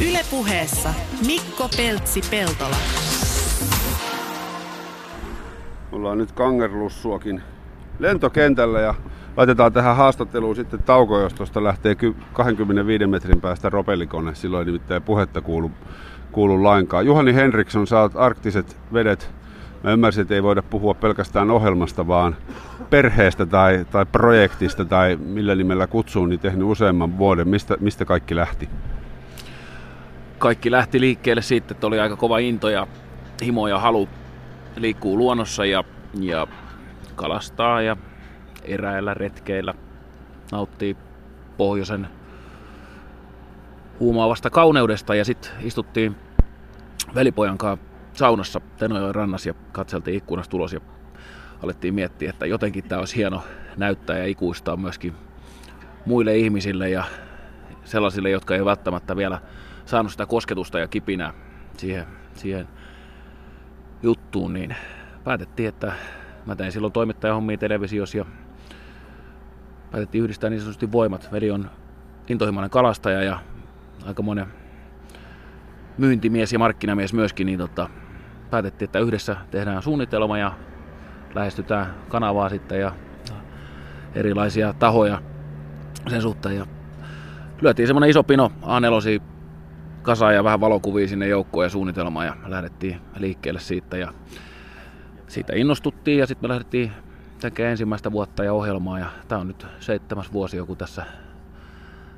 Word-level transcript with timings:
Ylepuheessa 0.00 0.94
Mikko 1.26 1.68
Peltsi-Peltola. 1.76 2.76
Ollaan 5.92 6.18
nyt 6.18 6.32
Kangerlussuakin 6.32 7.42
lentokentällä 7.98 8.80
ja 8.80 8.94
laitetaan 9.36 9.72
tähän 9.72 9.96
haastatteluun 9.96 10.56
sitten 10.56 10.82
tauko, 10.82 11.20
jos 11.20 11.34
tuosta 11.34 11.64
lähtee 11.64 11.96
25 12.32 13.06
metrin 13.06 13.40
päästä 13.40 13.70
ropellikone. 13.70 14.34
Silloin 14.34 14.66
nimittäin 14.66 15.02
puhetta 15.02 15.40
kuulu, 15.40 15.70
kuulu 16.32 16.64
lainkaan. 16.64 17.06
Juhani 17.06 17.34
Henriksson, 17.34 17.86
oot 18.00 18.12
arktiset 18.16 18.76
vedet. 18.92 19.30
Mä 19.82 19.92
ymmärsin, 19.92 20.22
että 20.22 20.34
ei 20.34 20.42
voida 20.42 20.62
puhua 20.62 20.94
pelkästään 20.94 21.50
ohjelmasta, 21.50 22.06
vaan 22.06 22.36
perheestä 22.90 23.46
tai, 23.46 23.86
tai 23.90 24.06
projektista 24.06 24.84
tai 24.84 25.16
millä 25.16 25.54
nimellä 25.54 25.86
kutsuu, 25.86 26.26
niin 26.26 26.40
tehnyt 26.40 26.68
useamman 26.68 27.18
vuoden. 27.18 27.48
Mistä, 27.48 27.76
mistä 27.80 28.04
kaikki 28.04 28.36
lähti? 28.36 28.68
Kaikki 30.42 30.70
lähti 30.70 31.00
liikkeelle 31.00 31.42
siitä, 31.42 31.66
että 31.70 31.86
oli 31.86 32.00
aika 32.00 32.16
kova 32.16 32.38
into 32.38 32.68
ja 32.68 32.86
himo 33.44 33.68
ja 33.68 33.78
halu 33.78 34.08
liikkuu 34.76 35.18
luonnossa 35.18 35.64
ja, 35.64 35.84
ja 36.20 36.46
kalastaa 37.16 37.82
ja 37.82 37.96
eräillä 38.62 39.14
retkeillä. 39.14 39.74
Nauttii 40.52 40.96
pohjoisen 41.56 42.08
huumaavasta 44.00 44.50
kauneudesta 44.50 45.14
ja 45.14 45.24
sitten 45.24 45.50
istuttiin 45.60 46.16
velipojan 47.14 47.58
kanssa 47.58 47.86
saunassa 48.12 48.60
Tenojoen 48.78 49.14
rannassa 49.14 49.48
ja 49.48 49.54
katseltiin 49.72 50.16
ikkunasta 50.16 50.56
ulos 50.56 50.72
ja 50.72 50.80
alettiin 51.62 51.94
miettiä, 51.94 52.30
että 52.30 52.46
jotenkin 52.46 52.84
tämä 52.84 52.98
olisi 52.98 53.16
hieno 53.16 53.42
näyttää 53.76 54.18
ja 54.18 54.26
ikuistaa 54.26 54.76
myöskin 54.76 55.14
muille 56.06 56.36
ihmisille 56.36 56.90
ja 56.90 57.04
sellaisille, 57.84 58.30
jotka 58.30 58.54
ei 58.54 58.64
välttämättä 58.64 59.16
vielä 59.16 59.40
saanut 59.92 60.12
sitä 60.12 60.26
kosketusta 60.26 60.78
ja 60.78 60.88
kipinää 60.88 61.32
siihen, 61.76 62.06
siihen 62.34 62.68
juttuun, 64.02 64.52
niin 64.52 64.76
päätettiin, 65.24 65.68
että 65.68 65.92
mä 66.46 66.56
tein 66.56 66.72
silloin 66.72 66.92
toimittajahommia 66.92 67.58
televisiossa 67.58 68.18
ja 68.18 68.24
päätettiin 69.90 70.24
yhdistää 70.24 70.50
niin 70.50 70.60
sanotusti 70.60 70.92
voimat. 70.92 71.28
Veli 71.32 71.50
on 71.50 71.70
intohimoinen 72.28 72.70
kalastaja 72.70 73.22
ja 73.22 73.38
aika 74.06 74.22
monen 74.22 74.46
myyntimies 75.98 76.52
ja 76.52 76.58
markkinamies 76.58 77.12
myöskin, 77.12 77.46
niin 77.46 77.58
tota, 77.58 77.90
päätettiin, 78.50 78.86
että 78.86 78.98
yhdessä 78.98 79.36
tehdään 79.50 79.82
suunnitelma 79.82 80.38
ja 80.38 80.52
lähestytään 81.34 81.94
kanavaa 82.08 82.48
sitten 82.48 82.80
ja 82.80 82.92
erilaisia 84.14 84.72
tahoja 84.72 85.22
sen 86.08 86.22
suhteen. 86.22 86.56
Ja 86.56 86.66
lyötiin 87.60 87.86
semmoinen 87.86 88.10
iso 88.10 88.22
pino 88.22 88.52
A4 88.62 89.31
kasa 90.02 90.32
ja 90.32 90.44
vähän 90.44 90.60
valokuvia 90.60 91.08
sinne 91.08 91.28
joukkoon 91.28 91.66
ja 91.66 91.70
suunnitelmaan 91.70 92.26
ja 92.26 92.36
lähdettiin 92.46 93.00
liikkeelle 93.18 93.60
siitä 93.60 93.96
ja 93.96 94.12
siitä 95.28 95.52
innostuttiin 95.56 96.18
ja 96.18 96.26
sitten 96.26 96.44
me 96.44 96.52
lähdettiin 96.52 96.92
tekemään 97.40 97.70
ensimmäistä 97.70 98.12
vuotta 98.12 98.44
ja 98.44 98.52
ohjelmaa 98.52 98.98
ja 98.98 99.06
tämä 99.28 99.40
on 99.40 99.48
nyt 99.48 99.66
seitsemäs 99.80 100.32
vuosi 100.32 100.56
joku 100.56 100.76
tässä 100.76 101.04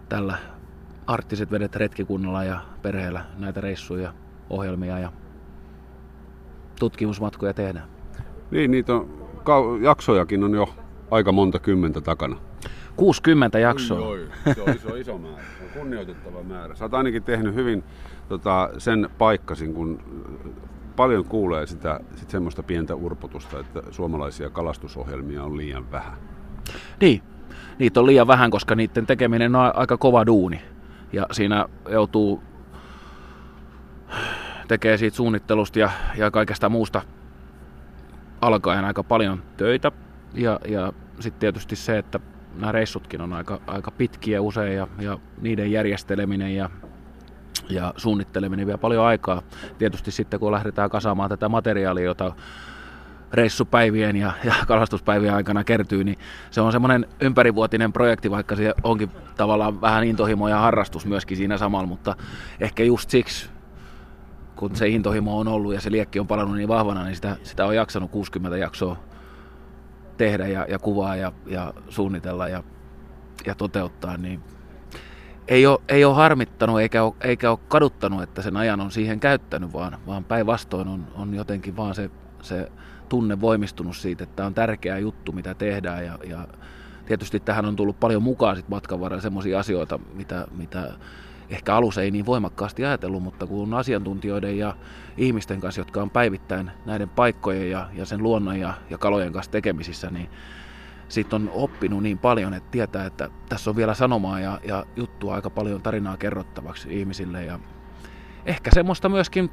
tällä 0.08 0.38
arktiset 1.06 1.50
vedet 1.50 1.77
retkikunnalla 1.77 2.44
ja 2.44 2.60
perheellä 2.82 3.24
näitä 3.38 3.60
reissuja, 3.60 4.12
ohjelmia 4.50 4.98
ja 4.98 5.12
tutkimusmatkoja 6.80 7.55
tehdään. 7.55 7.88
Niin, 8.50 8.70
niitä 8.70 8.92
on, 8.94 9.08
jaksojakin 9.82 10.44
on 10.44 10.55
jo 10.55 10.68
aika 11.10 11.32
monta 11.32 11.58
kymmentä 11.58 12.00
takana. 12.00 12.36
60 12.97 13.59
jaksoa. 13.59 14.09
Oi, 14.09 14.28
se 14.55 14.62
on 14.62 14.75
iso, 14.77 14.97
iso 14.97 15.19
määrä. 15.19 15.42
Se 15.59 15.64
on 15.64 15.70
kunnioitettava 15.81 16.42
määrä. 16.42 16.75
Sä 16.75 16.84
oot 16.84 16.95
ainakin 16.95 17.23
tehnyt 17.23 17.55
hyvin 17.55 17.84
tota, 18.28 18.70
sen 18.78 19.11
paikkasin, 19.19 19.75
kun 19.75 20.01
paljon 20.97 21.25
kuulee 21.25 21.67
sitä 21.67 22.01
sit 22.17 22.31
semmoista 22.31 22.62
pientä 22.62 22.95
urputusta, 22.95 23.59
että 23.59 23.83
suomalaisia 23.91 24.51
kalastusohjelmia 24.51 25.45
on 25.45 25.57
liian 25.57 25.92
vähän. 25.92 26.18
Niin, 27.01 27.23
niitä 27.79 28.01
on 28.01 28.07
liian 28.07 28.27
vähän, 28.27 28.51
koska 28.51 28.74
niiden 28.74 29.07
tekeminen 29.07 29.57
on 29.57 29.77
aika 29.77 29.97
kova 29.97 30.27
duuni. 30.27 30.63
Ja 31.13 31.27
siinä 31.33 31.67
joutuu 31.89 32.42
tekee 34.68 34.97
siitä 34.97 35.17
suunnittelusta 35.17 35.79
ja, 35.79 35.91
ja 36.17 36.30
kaikesta 36.30 36.68
muusta 36.68 37.02
alkaen 38.41 38.85
aika 38.85 39.02
paljon 39.02 39.42
töitä. 39.57 39.92
Ja, 40.35 40.61
ja 40.68 40.92
sitten 41.20 41.41
tietysti 41.41 41.77
se, 41.77 41.98
että 41.98 42.20
nämä 42.59 42.73
reissutkin 42.73 43.20
on 43.20 43.33
aika, 43.33 43.61
aika 43.67 43.91
pitkiä 43.91 44.41
usein 44.41 44.77
ja, 44.77 44.87
ja 45.01 45.19
niiden 45.41 45.73
järjesteleminen 45.73 46.57
ja, 46.57 46.70
ja 47.70 47.95
suunnitteleminen 47.97 48.67
vie 48.67 48.77
paljon 48.77 49.05
aikaa. 49.05 49.42
Tietysti 49.79 50.11
sitten 50.11 50.41
kun 50.41 50.53
lähdetään 50.53 50.91
kasaamaan 50.91 51.31
tätä 51.31 51.48
materiaalia, 51.48 52.05
jota 52.05 52.33
reissupäivien 53.33 54.17
ja, 54.17 54.33
ja 54.45 54.55
kalastuspäivien 54.67 55.35
aikana 55.35 55.65
kertyy, 55.65 56.05
niin 56.05 56.19
se 56.51 56.61
on 56.61 56.73
semmoinen 56.73 57.07
ympärivuotinen 57.20 57.92
projekti, 57.92 58.31
vaikka 58.31 58.57
se 58.57 58.75
onkin 58.83 59.11
tavallaan 59.36 59.81
vähän 59.81 60.05
intohimo 60.05 60.48
ja 60.48 60.59
harrastus 60.59 61.07
myöskin 61.07 61.36
siinä 61.36 61.59
samalla, 61.59 61.86
mutta 61.86 62.17
ehkä 62.61 62.85
just 62.85 63.11
siksi 63.11 63.51
kun 64.57 64.77
se 64.77 64.89
intohimo 64.89 65.39
on 65.39 65.48
ollut 65.48 65.75
ja 65.75 65.81
se 65.81 65.91
liekki 65.91 66.21
on 66.21 66.27
palannut 66.27 66.57
niin 66.57 66.69
vahvana, 66.69 67.05
niin 67.05 67.15
sitä, 67.15 67.36
sitä 67.42 67.67
on 67.67 67.77
jaksanut 67.77 68.11
60 68.11 68.59
jaksoa 68.59 68.97
tehdä 70.17 70.47
ja, 70.47 70.67
ja 70.69 70.79
kuvaa 70.79 71.17
ja, 71.17 71.33
ja 71.47 71.75
suunnitella 71.89 72.48
ja, 72.48 72.63
ja 73.47 73.55
toteuttaa, 73.55 74.17
niin 74.17 74.41
ei 75.48 75.67
ole, 75.67 75.79
ei 75.89 76.05
ole 76.05 76.14
harmittanut 76.14 76.80
eikä 76.80 77.02
ole, 77.02 77.14
eikä 77.20 77.51
ole 77.51 77.58
kaduttanut, 77.69 78.23
että 78.23 78.42
sen 78.42 78.57
ajan 78.57 78.80
on 78.80 78.91
siihen 78.91 79.20
käyttänyt, 79.20 79.73
vaan, 79.73 79.98
vaan 80.07 80.24
päinvastoin 80.24 80.89
on, 80.89 81.07
on 81.14 81.35
jotenkin 81.35 81.77
vaan 81.77 81.95
se, 81.95 82.11
se 82.42 82.73
tunne 83.08 83.41
voimistunut 83.41 83.97
siitä, 83.97 84.24
että 84.24 84.47
on 84.47 84.55
tärkeä 84.55 84.98
juttu, 84.98 85.33
mitä 85.33 85.55
tehdään 85.55 86.05
ja, 86.05 86.19
ja 86.24 86.48
tietysti 87.07 87.41
tähän 87.41 87.67
on 87.67 87.77
tullut 87.77 88.01
paljon 88.01 88.23
mukaan 88.23 88.57
sit 88.57 88.69
matkan 88.69 89.01
varrella 89.01 89.23
semmoisia 89.23 89.58
asioita, 89.58 89.98
mitä, 90.14 90.47
mitä 90.51 90.92
ehkä 91.48 91.77
alussa 91.77 92.02
ei 92.02 92.10
niin 92.10 92.27
voimakkaasti 92.27 92.84
ajatellut, 92.84 93.22
mutta 93.22 93.46
kun 93.46 93.74
asiantuntijoiden 93.74 94.58
ja 94.58 94.77
ihmisten 95.16 95.60
kanssa, 95.60 95.80
jotka 95.80 96.02
on 96.02 96.10
päivittäin 96.10 96.70
näiden 96.86 97.08
paikkojen 97.08 97.70
ja, 97.70 97.88
ja 97.92 98.06
sen 98.06 98.22
luonnon 98.22 98.60
ja, 98.60 98.74
ja 98.90 98.98
kalojen 98.98 99.32
kanssa 99.32 99.52
tekemisissä, 99.52 100.10
niin 100.10 100.28
siitä 101.08 101.36
on 101.36 101.50
oppinut 101.55 102.02
niin 102.02 102.18
paljon, 102.18 102.55
että 102.55 102.70
tietää, 102.70 103.06
että 103.06 103.30
tässä 103.48 103.70
on 103.70 103.77
vielä 103.77 103.94
sanomaa 103.94 104.40
ja, 104.40 104.60
ja 104.64 104.86
juttua 104.96 105.34
aika 105.34 105.50
paljon 105.50 105.82
tarinaa 105.82 106.16
kerrottavaksi 106.16 107.00
ihmisille. 107.00 107.44
Ja 107.44 107.58
ehkä 108.46 108.70
semmoista 108.74 109.08
myöskin, 109.08 109.50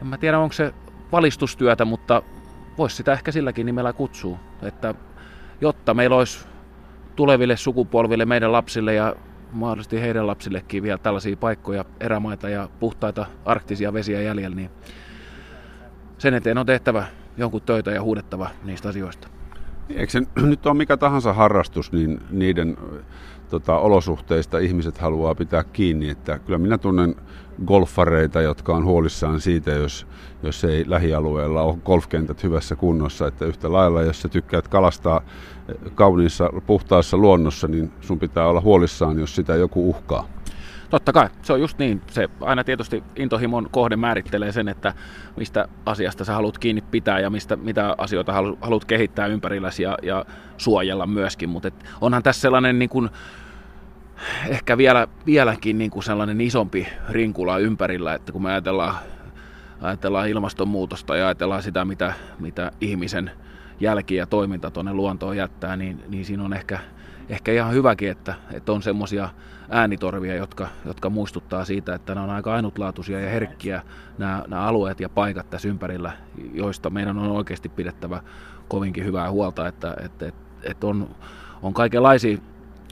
en 0.00 0.06
mä 0.06 0.18
tiedä 0.18 0.38
onko 0.38 0.52
se 0.52 0.74
valistustyötä, 1.12 1.84
mutta 1.84 2.22
voisi 2.78 2.96
sitä 2.96 3.12
ehkä 3.12 3.32
silläkin 3.32 3.66
nimellä 3.66 3.92
kutsua, 3.92 4.38
että 4.62 4.94
jotta 5.60 5.94
meillä 5.94 6.16
olisi 6.16 6.46
tuleville 7.16 7.56
sukupolville, 7.56 8.24
meidän 8.24 8.52
lapsille 8.52 8.94
ja 8.94 9.16
mahdollisesti 9.52 10.00
heidän 10.00 10.26
lapsillekin 10.26 10.82
vielä 10.82 10.98
tällaisia 10.98 11.36
paikkoja, 11.36 11.84
erämaita 12.00 12.48
ja 12.48 12.68
puhtaita 12.80 13.26
arktisia 13.44 13.92
vesiä 13.92 14.20
jäljellä, 14.20 14.56
niin 14.56 14.70
sen 16.18 16.34
eteen 16.34 16.58
on 16.58 16.66
tehtävä 16.66 17.06
jonkun 17.36 17.62
töitä 17.62 17.90
ja 17.90 18.02
huudettava 18.02 18.50
niistä 18.64 18.88
asioista. 18.88 19.39
Eikö 19.94 20.12
se 20.12 20.22
nyt 20.42 20.66
ole 20.66 20.74
mikä 20.74 20.96
tahansa 20.96 21.32
harrastus, 21.32 21.92
niin 21.92 22.20
niiden 22.30 22.76
tota, 23.50 23.78
olosuhteista 23.78 24.58
ihmiset 24.58 24.98
haluaa 24.98 25.34
pitää 25.34 25.64
kiinni. 25.64 26.10
Että 26.10 26.38
kyllä 26.38 26.58
minä 26.58 26.78
tunnen 26.78 27.14
golfareita, 27.66 28.40
jotka 28.40 28.74
on 28.74 28.84
huolissaan 28.84 29.40
siitä, 29.40 29.70
jos, 29.70 30.06
jos 30.42 30.64
ei 30.64 30.84
lähialueella 30.86 31.62
ole 31.62 31.78
golfkentät 31.84 32.42
hyvässä 32.42 32.76
kunnossa. 32.76 33.26
Että 33.26 33.44
yhtä 33.44 33.72
lailla, 33.72 34.02
jos 34.02 34.22
sä 34.22 34.28
tykkäät 34.28 34.68
kalastaa 34.68 35.22
kauniissa, 35.94 36.50
puhtaassa 36.66 37.16
luonnossa, 37.16 37.68
niin 37.68 37.92
sun 38.00 38.18
pitää 38.18 38.46
olla 38.46 38.60
huolissaan, 38.60 39.18
jos 39.18 39.34
sitä 39.34 39.54
joku 39.54 39.90
uhkaa. 39.90 40.28
Totta 40.90 41.12
kai, 41.12 41.28
se 41.42 41.52
on 41.52 41.60
just 41.60 41.78
niin. 41.78 42.02
Se 42.10 42.28
aina 42.40 42.64
tietysti 42.64 43.02
intohimon 43.16 43.68
kohde 43.70 43.96
määrittelee 43.96 44.52
sen, 44.52 44.68
että 44.68 44.94
mistä 45.36 45.68
asiasta 45.86 46.24
sä 46.24 46.34
haluat 46.34 46.58
kiinni 46.58 46.82
pitää 46.90 47.20
ja 47.20 47.30
mistä, 47.30 47.56
mitä 47.56 47.94
asioita 47.98 48.32
haluat 48.60 48.84
kehittää 48.84 49.26
ympärilläsi 49.26 49.82
ja, 49.82 49.98
ja 50.02 50.24
suojella 50.56 51.06
myöskin. 51.06 51.48
Mutta 51.48 51.70
onhan 52.00 52.22
tässä 52.22 52.40
sellainen 52.40 52.78
niin 52.78 52.88
kuin, 52.88 53.10
ehkä 54.48 54.78
vielä, 54.78 55.08
vieläkin 55.26 55.78
niin 55.78 55.90
kuin 55.90 56.02
sellainen 56.02 56.40
isompi 56.40 56.88
rinkula 57.08 57.58
ympärillä, 57.58 58.14
että 58.14 58.32
kun 58.32 58.42
me 58.42 58.50
ajatellaan, 58.50 58.94
ajatellaan 59.80 60.28
ilmastonmuutosta 60.28 61.16
ja 61.16 61.26
ajatellaan 61.26 61.62
sitä, 61.62 61.84
mitä, 61.84 62.12
mitä 62.38 62.72
ihmisen 62.80 63.30
jälki 63.80 64.14
ja 64.14 64.26
toiminta 64.26 64.70
tuonne 64.70 64.92
luontoon 64.92 65.36
jättää, 65.36 65.76
niin, 65.76 66.04
niin 66.08 66.24
siinä 66.24 66.44
on 66.44 66.52
ehkä, 66.52 66.78
ehkä 67.28 67.52
ihan 67.52 67.72
hyväkin, 67.72 68.10
että, 68.10 68.34
että 68.52 68.72
on 68.72 68.82
semmoisia 68.82 69.28
äänitorvia, 69.70 70.34
jotka, 70.34 70.68
jotka 70.84 71.10
muistuttaa 71.10 71.64
siitä, 71.64 71.94
että 71.94 72.14
nämä 72.14 72.24
on 72.24 72.30
aika 72.30 72.54
ainutlaatuisia 72.54 73.20
ja 73.20 73.30
herkkiä 73.30 73.82
nämä, 74.18 74.44
nämä 74.48 74.62
alueet 74.62 75.00
ja 75.00 75.08
paikat 75.08 75.50
tässä 75.50 75.68
ympärillä, 75.68 76.12
joista 76.52 76.90
meidän 76.90 77.18
on 77.18 77.30
oikeasti 77.30 77.68
pidettävä 77.68 78.22
kovinkin 78.68 79.04
hyvää 79.04 79.30
huolta, 79.30 79.68
että, 79.68 79.96
että, 80.04 80.26
että, 80.26 80.42
että 80.62 80.86
on, 80.86 81.08
on 81.62 81.74
kaikenlaisia 81.74 82.38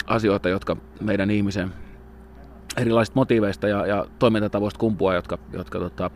asioita, 0.06 0.48
jotka 0.48 0.76
meidän 1.00 1.30
ihmisen 1.30 1.72
erilaisista 2.76 3.18
motiiveista 3.18 3.68
ja, 3.68 3.86
ja 3.86 4.06
toimintatavoista 4.18 4.78
kumpua, 4.78 5.14
jotka, 5.14 5.38
jotka 5.52 5.78
tota, 5.78 6.10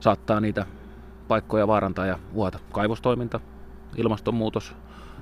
saattaa 0.00 0.40
niitä 0.40 0.66
paikkoja 1.28 1.68
vaarantaa 1.68 2.06
ja 2.06 2.18
vuota. 2.34 2.58
Kaivostoiminta, 2.72 3.40
ilmastonmuutos, 3.96 4.74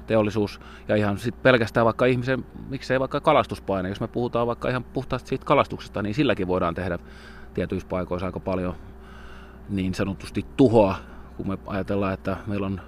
teollisuus 0.07 0.61
ja 0.89 0.97
ihan 0.97 1.19
sit 1.19 1.43
pelkästään 1.43 1.85
vaikka 1.85 2.07
ihmisen, 2.07 2.45
miksei 2.69 3.01
vaikka 3.01 3.21
kalastuspaine, 3.21 3.89
jos 3.89 4.01
me 4.01 4.09
puhutaan 4.09 4.47
vaikka 4.47 4.69
ihan 4.69 4.85
puhtaasti 4.85 5.29
siitä 5.29 5.45
kalastuksesta, 5.45 6.03
niin 6.03 6.15
silläkin 6.15 6.47
voidaan 6.47 6.75
tehdä 6.75 6.99
tietyissä 7.55 7.89
paikoissa 7.89 8.27
aika 8.27 8.41
paljon 8.41 8.75
niin 9.69 9.95
sanotusti 9.95 10.47
tuhoa, 10.57 10.97
kun 11.37 11.49
me 11.49 11.59
ajatellaan, 11.67 12.15
että 12.15 12.37
meillä 12.47 12.67
on 12.67 12.81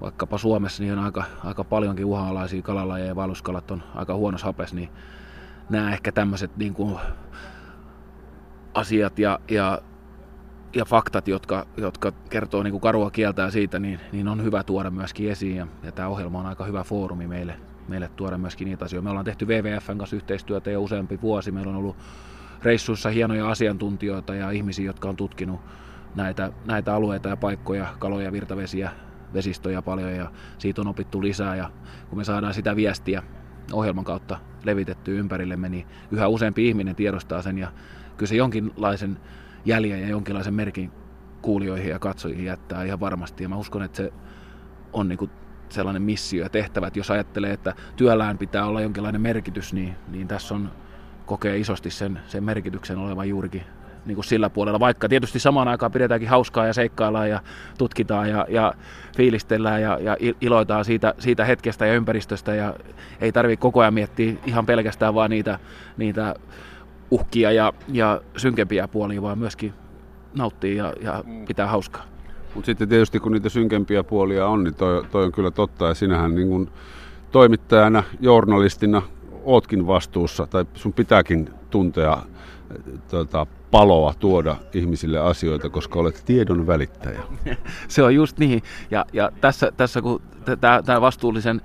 vaikkapa 0.00 0.38
Suomessa 0.38 0.82
niin 0.82 0.98
on 0.98 1.04
aika, 1.04 1.24
aika 1.44 1.64
paljonkin 1.64 2.04
uhanalaisia 2.04 2.62
kalalajeja 2.62 3.08
ja 3.08 3.16
vaelluskalat 3.16 3.70
on 3.70 3.82
aika 3.94 4.14
huonossa 4.14 4.46
hapes, 4.46 4.74
niin 4.74 4.88
nämä 5.70 5.92
ehkä 5.92 6.12
tämmöiset 6.12 6.56
niin 6.56 6.74
kuin 6.74 6.96
asiat 8.74 9.18
ja, 9.18 9.38
ja, 9.50 9.82
ja 10.74 10.84
faktat, 10.84 11.28
jotka, 11.28 11.66
jotka 11.76 12.12
kertoo 12.30 12.62
niin 12.62 12.70
kuin 12.70 12.80
karua 12.80 13.10
kieltää 13.10 13.50
siitä, 13.50 13.78
niin, 13.78 14.00
niin 14.12 14.28
on 14.28 14.44
hyvä 14.44 14.62
tuoda 14.62 14.90
myöskin 14.90 15.30
esiin. 15.30 15.56
Ja, 15.56 15.66
ja 15.82 15.92
tämä 15.92 16.08
ohjelma 16.08 16.40
on 16.40 16.46
aika 16.46 16.64
hyvä 16.64 16.84
foorumi 16.84 17.26
meille, 17.26 17.56
meille 17.88 18.10
tuoda 18.16 18.38
myöskin 18.38 18.68
niitä 18.68 18.84
asioita. 18.84 19.04
Me 19.04 19.10
ollaan 19.10 19.24
tehty 19.24 19.46
WWFn 19.46 19.98
kanssa 19.98 20.16
yhteistyötä 20.16 20.70
jo 20.70 20.82
useampi 20.82 21.20
vuosi. 21.22 21.52
Meillä 21.52 21.70
on 21.70 21.76
ollut 21.76 21.96
reissuissa 22.62 23.10
hienoja 23.10 23.50
asiantuntijoita 23.50 24.34
ja 24.34 24.50
ihmisiä, 24.50 24.86
jotka 24.86 25.08
on 25.08 25.16
tutkinut 25.16 25.60
näitä, 26.14 26.52
näitä 26.66 26.94
alueita 26.94 27.28
ja 27.28 27.36
paikkoja, 27.36 27.86
kaloja, 27.98 28.32
virtavesiä, 28.32 28.90
vesistöjä 29.34 29.82
paljon 29.82 30.12
ja 30.12 30.30
siitä 30.58 30.80
on 30.80 30.88
opittu 30.88 31.22
lisää 31.22 31.56
ja 31.56 31.70
kun 32.08 32.18
me 32.18 32.24
saadaan 32.24 32.54
sitä 32.54 32.76
viestiä 32.76 33.22
ohjelman 33.72 34.04
kautta 34.04 34.38
levitetty 34.64 35.18
ympärillemme, 35.18 35.68
niin 35.68 35.86
yhä 36.10 36.28
useampi 36.28 36.68
ihminen 36.68 36.94
tiedostaa 36.94 37.42
sen 37.42 37.58
ja 37.58 37.72
kyllä 38.16 38.28
se 38.28 38.36
jonkinlaisen 38.36 39.18
jäljen 39.64 40.00
ja 40.00 40.08
jonkinlaisen 40.08 40.54
merkin 40.54 40.90
kuulijoihin 41.42 41.90
ja 41.90 41.98
katsojiin 41.98 42.44
jättää 42.44 42.84
ihan 42.84 43.00
varmasti. 43.00 43.42
Ja 43.42 43.48
mä 43.48 43.56
uskon, 43.56 43.82
että 43.82 43.96
se 43.96 44.12
on 44.92 45.08
niin 45.08 45.18
kuin 45.18 45.30
sellainen 45.68 46.02
missio 46.02 46.42
ja 46.42 46.48
tehtävä, 46.48 46.86
että 46.86 46.98
jos 46.98 47.10
ajattelee, 47.10 47.52
että 47.52 47.74
työllään 47.96 48.38
pitää 48.38 48.66
olla 48.66 48.80
jonkinlainen 48.80 49.20
merkitys, 49.20 49.72
niin, 49.72 49.96
niin 50.08 50.28
tässä 50.28 50.54
on 50.54 50.70
kokee 51.26 51.58
isosti 51.58 51.90
sen, 51.90 52.20
sen 52.26 52.44
merkityksen 52.44 52.98
olevan 52.98 53.28
juurikin 53.28 53.62
niin 54.06 54.14
kuin 54.14 54.24
sillä 54.24 54.50
puolella, 54.50 54.80
vaikka 54.80 55.08
tietysti 55.08 55.38
samaan 55.38 55.68
aikaan 55.68 55.92
pidetäänkin 55.92 56.28
hauskaa 56.28 56.66
ja 56.66 56.72
seikkaillaan 56.72 57.30
ja 57.30 57.40
tutkitaan 57.78 58.30
ja, 58.30 58.46
ja 58.48 58.74
fiilistellään 59.16 59.82
ja, 59.82 59.98
ja 60.00 60.16
iloitaan 60.40 60.84
siitä, 60.84 61.14
siitä 61.18 61.44
hetkestä 61.44 61.86
ja 61.86 61.94
ympäristöstä 61.94 62.54
ja 62.54 62.74
ei 63.20 63.32
tarvitse 63.32 63.60
koko 63.60 63.80
ajan 63.80 63.94
miettiä 63.94 64.32
ihan 64.46 64.66
pelkästään 64.66 65.14
vaan 65.14 65.30
niitä, 65.30 65.58
niitä 65.96 66.34
uhkia 67.10 67.52
ja, 67.52 67.72
ja 67.92 68.20
synkempiä 68.36 68.88
puolia, 68.88 69.22
vaan 69.22 69.38
myöskin 69.38 69.72
nauttii 70.34 70.76
ja, 70.76 70.92
ja 71.00 71.24
mm. 71.26 71.44
pitää 71.46 71.66
hauskaa. 71.66 72.04
Mutta 72.54 72.66
sitten 72.66 72.88
tietysti 72.88 73.20
kun 73.20 73.32
niitä 73.32 73.48
synkempiä 73.48 74.04
puolia 74.04 74.46
on, 74.46 74.64
niin 74.64 74.74
toi, 74.74 75.04
toi 75.10 75.24
on 75.24 75.32
kyllä 75.32 75.50
totta 75.50 75.86
ja 75.86 75.94
sinähän 75.94 76.34
niin 76.34 76.48
kun 76.48 76.70
toimittajana, 77.32 78.02
journalistina 78.20 79.02
ootkin 79.44 79.86
vastuussa 79.86 80.46
tai 80.46 80.64
sun 80.74 80.92
pitääkin 80.92 81.50
tuntea 81.70 82.22
tuota, 83.10 83.46
paloa 83.70 84.14
tuoda 84.14 84.56
ihmisille 84.74 85.18
asioita, 85.18 85.68
koska 85.70 85.98
olet 85.98 86.22
tiedon 86.26 86.66
välittäjä. 86.66 87.20
Se 87.88 88.02
on 88.02 88.14
just 88.14 88.38
niin. 88.38 88.62
Ja, 88.90 89.06
ja 89.12 89.32
tässä, 89.40 89.72
tässä 89.76 90.02
kun 90.02 90.22
tämä 90.60 91.00
vastuullisen 91.00 91.60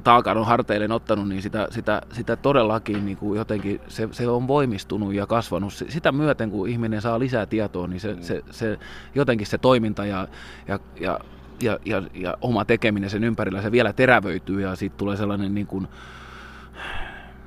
taakan 0.00 0.36
on 0.36 0.46
harteilleen 0.46 0.92
ottanut, 0.92 1.28
niin 1.28 1.42
sitä, 1.42 1.68
sitä, 1.70 2.02
sitä 2.12 2.36
todellakin 2.36 3.04
niin 3.04 3.16
kuin 3.16 3.38
jotenkin 3.38 3.80
se, 3.88 4.08
se 4.10 4.28
on 4.28 4.48
voimistunut 4.48 5.14
ja 5.14 5.26
kasvanut. 5.26 5.72
Sitä 5.72 6.12
myöten, 6.12 6.50
kun 6.50 6.68
ihminen 6.68 7.02
saa 7.02 7.18
lisää 7.18 7.46
tietoa, 7.46 7.86
niin 7.86 8.00
se, 8.00 8.16
se, 8.20 8.42
se 8.50 8.78
jotenkin 9.14 9.46
se 9.46 9.58
toiminta 9.58 10.06
ja, 10.06 10.28
ja, 10.68 10.78
ja, 11.00 11.20
ja, 11.62 11.78
ja, 11.84 12.02
ja 12.14 12.36
oma 12.40 12.64
tekeminen 12.64 13.10
sen 13.10 13.24
ympärillä, 13.24 13.62
se 13.62 13.72
vielä 13.72 13.92
terävöityy 13.92 14.60
ja 14.60 14.76
siitä 14.76 14.96
tulee 14.96 15.16
sellainen 15.16 15.54
niin 15.54 15.66
kuin, 15.66 15.88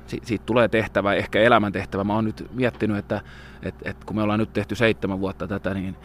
siitä 0.06 0.44
tulee 0.46 0.68
tehtävä, 0.68 1.14
ehkä 1.14 1.40
elämäntehtävä. 1.40 2.04
Mä 2.04 2.14
oon 2.14 2.24
nyt 2.24 2.46
miettinyt, 2.52 2.96
että, 2.96 3.20
että, 3.62 3.90
että 3.90 4.06
kun 4.06 4.16
me 4.16 4.22
ollaan 4.22 4.38
nyt 4.38 4.52
tehty 4.52 4.74
seitsemän 4.74 5.20
vuotta 5.20 5.48
tätä, 5.48 5.74
niin, 5.74 5.96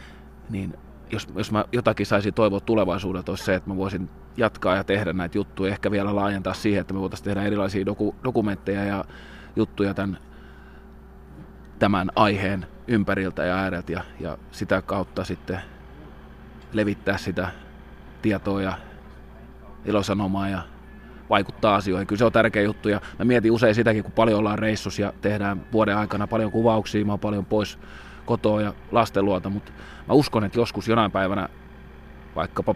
niin 0.50 0.74
jos, 1.10 1.28
jos 1.36 1.52
mä 1.52 1.64
jotakin 1.72 2.06
saisin 2.06 2.34
toivoa 2.34 2.60
tulevaisuudelta, 2.60 3.32
olisi 3.32 3.44
se, 3.44 3.54
että 3.54 3.70
mä 3.70 3.76
voisin 3.76 4.10
jatkaa 4.36 4.76
ja 4.76 4.84
tehdä 4.84 5.12
näitä 5.12 5.38
juttuja, 5.38 5.72
ehkä 5.72 5.90
vielä 5.90 6.16
laajentaa 6.16 6.54
siihen, 6.54 6.80
että 6.80 6.94
me 6.94 7.00
voitaisiin 7.00 7.24
tehdä 7.24 7.42
erilaisia 7.42 7.86
doku, 7.86 8.14
dokumentteja 8.24 8.84
ja 8.84 9.04
juttuja 9.56 9.94
tämän, 9.94 10.18
tämän 11.78 12.10
aiheen 12.16 12.66
ympäriltä 12.88 13.44
ja 13.44 13.56
ääreltä 13.56 13.92
ja, 13.92 14.04
ja 14.20 14.38
sitä 14.50 14.82
kautta 14.82 15.24
sitten 15.24 15.60
levittää 16.72 17.18
sitä 17.18 17.48
tietoa 18.22 18.62
ja 18.62 18.78
ilosanomaa 19.84 20.48
ja 20.48 20.62
vaikuttaa 21.30 21.74
asioihin. 21.74 22.06
Kyllä 22.06 22.18
se 22.18 22.24
on 22.24 22.32
tärkeä 22.32 22.62
juttu 22.62 22.88
ja 22.88 23.00
mä 23.18 23.24
mietin 23.24 23.52
usein 23.52 23.74
sitäkin, 23.74 24.02
kun 24.02 24.12
paljon 24.12 24.38
ollaan 24.38 24.58
reissus 24.58 24.98
ja 24.98 25.12
tehdään 25.20 25.66
vuoden 25.72 25.96
aikana 25.96 26.26
paljon 26.26 26.52
kuvauksia, 26.52 27.04
mä 27.04 27.12
oon 27.12 27.20
paljon 27.20 27.44
pois 27.44 27.78
kotoa 28.26 28.62
ja 28.62 28.74
lasten 28.92 29.24
luota, 29.24 29.50
mutta 29.50 29.72
mä 30.08 30.14
uskon, 30.14 30.44
että 30.44 30.58
joskus 30.58 30.88
jonain 30.88 31.10
päivänä 31.10 31.48
vaikkapa 32.36 32.74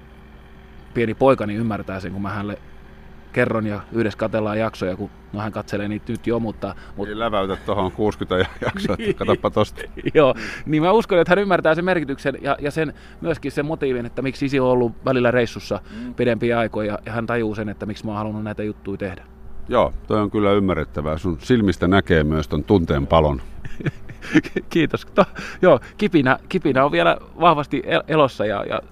pieni 0.96 1.14
poikani 1.14 1.54
ymmärtää 1.54 2.00
sen, 2.00 2.12
kun 2.12 2.22
mä 2.22 2.30
hänelle 2.30 2.58
kerron 3.32 3.66
ja 3.66 3.80
yhdessä 3.92 4.18
katellaan 4.18 4.58
jaksoja, 4.58 4.96
kun 4.96 5.10
no 5.32 5.40
hän 5.40 5.52
katselee 5.52 5.88
niitä 5.88 6.12
nyt 6.12 6.26
jo, 6.26 6.40
mutta... 6.40 6.74
mutta... 6.96 7.10
Ei 7.10 7.18
läväytä 7.18 7.56
tuohon 7.66 7.92
60 7.92 8.46
jaksoa, 8.64 8.96
että 8.98 9.18
katsoppa 9.18 9.50
tosta. 9.50 9.82
Joo, 10.14 10.34
niin 10.66 10.82
mä 10.82 10.92
uskon, 10.92 11.18
että 11.18 11.30
hän 11.30 11.38
ymmärtää 11.38 11.74
sen 11.74 11.84
merkityksen 11.84 12.38
ja, 12.40 12.56
ja 12.60 12.70
sen, 12.70 12.94
myöskin 13.20 13.52
sen 13.52 13.66
motiivin, 13.66 14.06
että 14.06 14.22
miksi 14.22 14.46
isi 14.46 14.60
on 14.60 14.68
ollut 14.68 15.04
välillä 15.04 15.30
reissussa 15.30 15.80
mm. 15.90 16.14
pidempiä 16.14 16.58
aikoja 16.58 16.98
ja 17.06 17.12
hän 17.12 17.26
tajuu 17.26 17.54
sen, 17.54 17.68
että 17.68 17.86
miksi 17.86 18.04
mä 18.04 18.10
oon 18.10 18.18
halunnut 18.18 18.44
näitä 18.44 18.62
juttuja 18.62 18.98
tehdä. 18.98 19.24
Joo, 19.68 19.92
toi 20.06 20.20
on 20.20 20.30
kyllä 20.30 20.52
ymmärrettävää. 20.52 21.18
Sun 21.18 21.38
silmistä 21.40 21.88
näkee 21.88 22.24
myös 22.24 22.48
ton 22.48 22.64
tunteen 22.64 23.06
palon. 23.06 23.42
Kiitos. 24.70 25.06
To, 25.14 25.24
joo, 25.62 25.80
kipinä, 25.98 26.38
kipinä 26.48 26.84
on 26.84 26.92
vielä 26.92 27.16
vahvasti 27.40 27.82
elossa 28.08 28.46
ja, 28.46 28.64
ja 28.68 28.82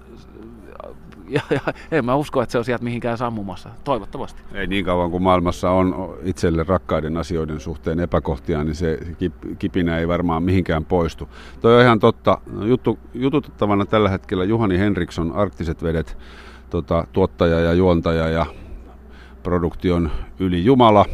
ja, 1.29 1.41
ja 1.51 1.59
en 1.91 2.05
mä 2.05 2.15
usko, 2.15 2.41
että 2.41 2.51
se 2.51 2.57
on 2.57 2.65
sieltä 2.65 2.83
mihinkään 2.83 3.17
sammumassa. 3.17 3.69
Toivottavasti. 3.83 4.41
Ei 4.53 4.67
niin 4.67 4.85
kauan 4.85 5.11
kuin 5.11 5.23
maailmassa 5.23 5.71
on 5.71 6.17
itselle 6.23 6.63
rakkaiden 6.67 7.17
asioiden 7.17 7.59
suhteen 7.59 7.99
epäkohtia, 7.99 8.63
niin 8.63 8.75
se 8.75 8.99
kipinä 9.59 9.97
ei 9.97 10.07
varmaan 10.07 10.43
mihinkään 10.43 10.85
poistu. 10.85 11.29
Toi 11.61 11.75
on 11.75 11.81
ihan 11.81 11.99
totta. 11.99 12.37
Juttu, 12.61 12.99
jututettavana 13.13 13.85
tällä 13.85 14.09
hetkellä 14.09 14.43
Juhani 14.43 14.79
Henriksson, 14.79 15.31
Arktiset 15.31 15.83
vedet, 15.83 16.17
tota, 16.69 17.07
tuottaja 17.13 17.59
ja 17.59 17.73
juontaja 17.73 18.29
ja 18.29 18.45
produktion 19.43 20.11
yli 20.39 20.65
Jumala. 20.65 21.05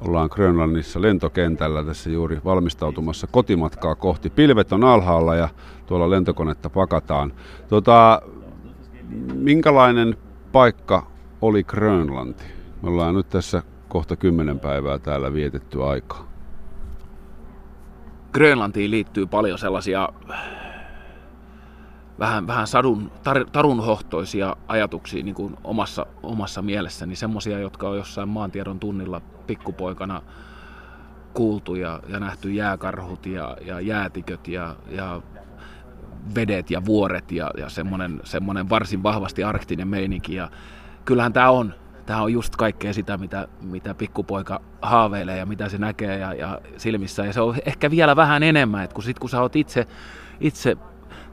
Ollaan 0.00 0.28
Grönlannissa 0.32 1.02
lentokentällä 1.02 1.84
tässä 1.84 2.10
juuri 2.10 2.40
valmistautumassa 2.44 3.26
kotimatkaa 3.26 3.94
kohti. 3.94 4.30
Pilvet 4.30 4.72
on 4.72 4.84
alhaalla 4.84 5.34
ja 5.34 5.48
tuolla 5.86 6.10
lentokonetta 6.10 6.70
pakataan. 6.70 7.32
Tota, 7.68 8.22
minkälainen 9.34 10.16
paikka 10.52 11.06
oli 11.40 11.64
Grönlanti? 11.64 12.44
Me 12.82 12.88
ollaan 12.88 13.14
nyt 13.14 13.28
tässä 13.28 13.62
kohta 13.88 14.16
kymmenen 14.16 14.60
päivää 14.60 14.98
täällä 14.98 15.32
vietetty 15.32 15.84
aikaa. 15.84 16.30
Grönlantiin 18.32 18.90
liittyy 18.90 19.26
paljon 19.26 19.58
sellaisia 19.58 20.08
vähän, 22.18 22.46
vähän 22.46 22.66
sadun, 22.66 23.10
tar, 23.22 23.44
tarunhohtoisia 23.52 24.56
ajatuksia 24.68 25.24
niin 25.24 25.34
kuin 25.34 25.56
omassa, 25.64 26.06
omassa 26.22 26.62
mielessäni, 26.62 27.16
semmoisia, 27.16 27.58
jotka 27.58 27.88
on 27.88 27.96
jossain 27.96 28.28
maantiedon 28.28 28.80
tunnilla 28.80 29.20
pikkupoikana 29.46 30.22
kuultu 31.34 31.74
ja, 31.74 32.00
ja 32.08 32.20
nähty 32.20 32.52
jääkarhut 32.52 33.26
ja, 33.26 33.56
ja 33.60 33.80
jäätiköt 33.80 34.48
ja, 34.48 34.76
ja 34.90 35.22
vedet 36.34 36.70
ja 36.70 36.84
vuoret 36.84 37.32
ja, 37.32 37.50
ja 37.58 37.68
semmoinen, 37.68 38.20
semmoinen 38.24 38.70
varsin 38.70 39.02
vahvasti 39.02 39.44
arktinen 39.44 39.88
meininki. 39.88 40.34
Ja 40.34 40.50
kyllähän 41.04 41.32
tämä 41.32 41.50
on, 41.50 41.74
tämä 42.06 42.22
on 42.22 42.32
just 42.32 42.56
kaikkea 42.56 42.92
sitä, 42.92 43.18
mitä, 43.18 43.48
mitä 43.62 43.94
pikkupoika 43.94 44.60
haaveilee 44.82 45.38
ja 45.38 45.46
mitä 45.46 45.68
se 45.68 45.78
näkee 45.78 46.18
ja, 46.18 46.34
ja 46.34 46.60
silmissä. 46.76 47.24
Ja 47.24 47.32
se 47.32 47.40
on 47.40 47.56
ehkä 47.66 47.90
vielä 47.90 48.16
vähän 48.16 48.42
enemmän, 48.42 48.84
että 48.84 48.94
kun, 48.94 49.04
sit, 49.04 49.18
kun 49.18 49.30
sä 49.30 49.40
oot 49.40 49.56
itse, 49.56 49.86
itse 50.40 50.76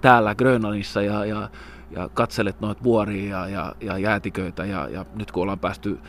täällä 0.02 0.36
Grönlannissa 0.36 1.02
ja, 1.02 1.26
ja, 1.26 1.50
ja 1.92 2.10
katselet 2.14 2.62
noita 2.62 2.84
vuoria 2.84 3.48
ja, 3.48 3.48
ja, 3.48 3.76
ja 3.82 3.98
jäätiköitä 3.98 4.66
ja, 4.66 4.90
ja 4.90 5.06
nyt 5.16 5.32
kun 5.32 5.44
ollaan 5.44 5.60
päästy 5.60 6.00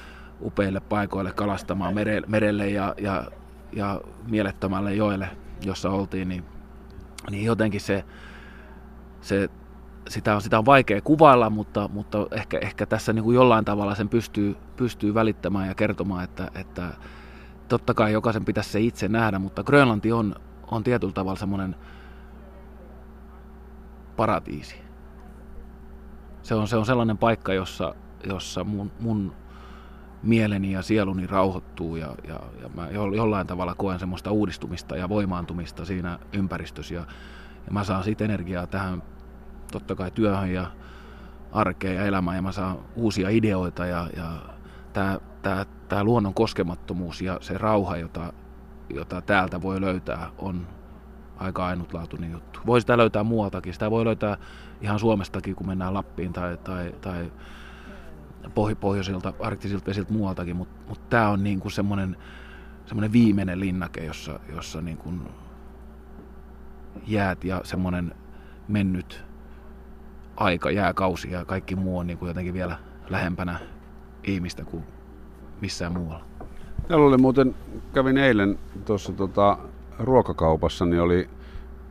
upeille 0.42 0.80
paikoille 0.80 1.32
kalastamaan 1.32 1.94
merelle, 1.94 2.26
merelle 2.26 2.68
ja, 2.68 2.94
ja, 2.99 3.25
ja 3.73 4.00
mielettömälle 4.28 4.94
joelle, 4.94 5.28
jossa 5.64 5.90
oltiin, 5.90 6.28
niin, 6.28 6.44
niin 7.30 7.44
jotenkin 7.44 7.80
se, 7.80 8.04
se, 9.28 9.50
sitä, 10.08 10.35
on, 10.35 10.42
sitä 10.42 10.58
on 10.58 10.66
vaikea 10.66 11.00
kuvailla, 11.00 11.50
mutta, 11.50 11.88
mutta 11.92 12.26
ehkä, 12.30 12.58
ehkä 12.58 12.87
tässä 12.87 13.12
niin 13.12 13.25
kuin 13.25 13.35
jollain 13.35 13.64
tavalla 13.64 13.94
sen 13.94 14.08
pystyy, 14.08 14.56
pystyy 14.76 15.14
välittämään 15.14 15.68
ja 15.68 15.75
kertomaan, 15.75 16.25
että, 16.25 16.50
että 16.54 16.88
totta 17.68 17.94
kai 17.94 18.12
jokaisen 18.12 18.44
pitäisi 18.44 18.70
se 18.70 18.80
itse 18.80 19.08
nähdä, 19.08 19.38
mutta 19.38 19.64
Grönlanti 19.64 20.12
on, 20.12 20.35
on 20.70 20.85
tietyllä 20.85 21.12
tavalla 21.12 21.38
semmoinen 21.38 21.76
paratiisi. 24.16 24.76
Se 26.42 26.54
on, 26.54 26.68
se 26.68 26.76
on 26.76 26.87
sellainen 26.87 27.18
paikka, 27.18 27.52
jossa, 27.54 27.94
jossa 28.25 28.64
mun, 28.64 28.92
mun 29.00 29.32
mieleni 30.23 30.73
ja 30.73 30.82
sieluni 30.82 31.26
rauhoittuu 31.26 31.97
ja, 31.97 32.14
ja, 32.28 32.40
ja 32.62 32.68
mä 32.75 32.90
jollain 32.90 33.47
tavalla 33.47 33.75
koen 33.75 33.99
semmoista 33.99 34.30
uudistumista 34.30 34.97
ja 34.97 35.08
voimaantumista 35.08 35.85
siinä 35.85 36.18
ympäristössä 36.32 36.94
ja, 36.94 37.00
ja 37.66 37.73
mä 37.73 37.85
saan 37.85 38.04
siitä 38.04 38.25
energiaa 38.25 38.66
tähän 38.66 39.02
totta 39.72 39.94
kai 39.94 40.10
työhön 40.10 40.52
ja 40.52 40.66
arkeen 41.52 41.96
ja 41.96 42.04
elämään 42.04 42.37
ja 42.37 42.42
mä 42.42 42.52
saan 42.52 42.78
uusia 42.96 43.28
ideoita 43.28 43.87
ja, 43.87 44.08
ja 44.16 44.32
tämä, 44.92 45.18
tämä, 45.42 45.66
tämä 45.88 46.04
luonnon 46.04 46.34
koskemattomuus 46.34 47.22
ja 47.22 47.38
se 47.40 47.58
rauha, 47.58 47.96
jota, 47.96 48.32
jota 48.94 49.22
täältä 49.22 49.62
voi 49.62 49.80
löytää, 49.80 50.30
on 50.38 50.66
aika 51.38 51.66
ainutlaatuinen 51.66 52.32
juttu. 52.32 52.60
Voi 52.66 52.80
sitä 52.80 52.96
löytää 52.96 53.25
muualtakin. 53.25 53.72
Sitä 53.72 53.90
voi 53.90 54.04
löytää 54.04 54.37
ihan 54.80 54.98
Suomestakin, 54.98 55.54
kun 55.54 55.66
mennään 55.66 55.94
Lappiin 55.94 56.32
tai, 56.32 56.56
tai, 56.56 56.94
tai 57.00 57.30
pohjoisilta, 58.80 59.32
arktisilta 59.40 59.87
vesiltä 59.87 60.12
muualtakin, 60.12 60.56
mutta 60.56 60.88
mut 60.88 61.08
tämä 61.08 61.28
on 61.28 61.44
niinku 61.44 61.70
semmoinen 61.70 62.16
semmoinen 62.88 63.12
viimeinen 63.12 63.60
linnake, 63.60 64.04
jossa, 64.04 64.40
jossa 64.54 64.80
niinku 64.80 65.12
jäät 67.06 67.44
ja 67.44 67.60
semmoinen 67.64 68.14
mennyt 68.68 69.25
aika, 70.38 70.71
jääkausi 70.71 71.30
ja 71.30 71.45
kaikki 71.45 71.76
muu 71.76 71.99
on 71.99 72.07
niinku 72.07 72.26
jotenkin 72.26 72.54
vielä 72.54 72.76
lähempänä 73.11 73.59
ihmistä 74.25 74.64
kuin 74.64 74.85
missään 75.61 75.92
muualla. 75.92 76.25
Täällä 76.88 77.07
oli 77.07 77.18
muuten, 77.18 77.54
kävin 77.95 78.18
eilen 78.18 78.59
tuossa 78.85 79.12
tota, 79.12 79.59
ruokakaupassa, 79.99 80.87
niin 80.87 81.00
oli 81.00 81.28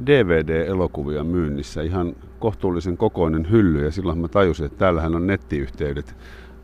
DVD-elokuvia 0.06 1.24
myynnissä, 1.24 1.82
ihan 1.82 2.16
kohtuullisen 2.40 2.98
kokoinen 2.98 3.52
hylly, 3.52 3.86
ja 3.86 3.92
silloin 3.92 4.20
mä 4.20 4.28
tajusin, 4.28 4.66
että 4.66 4.78
täällähän 4.78 5.16
on 5.16 5.28
nettiyhteydet 5.28 6.16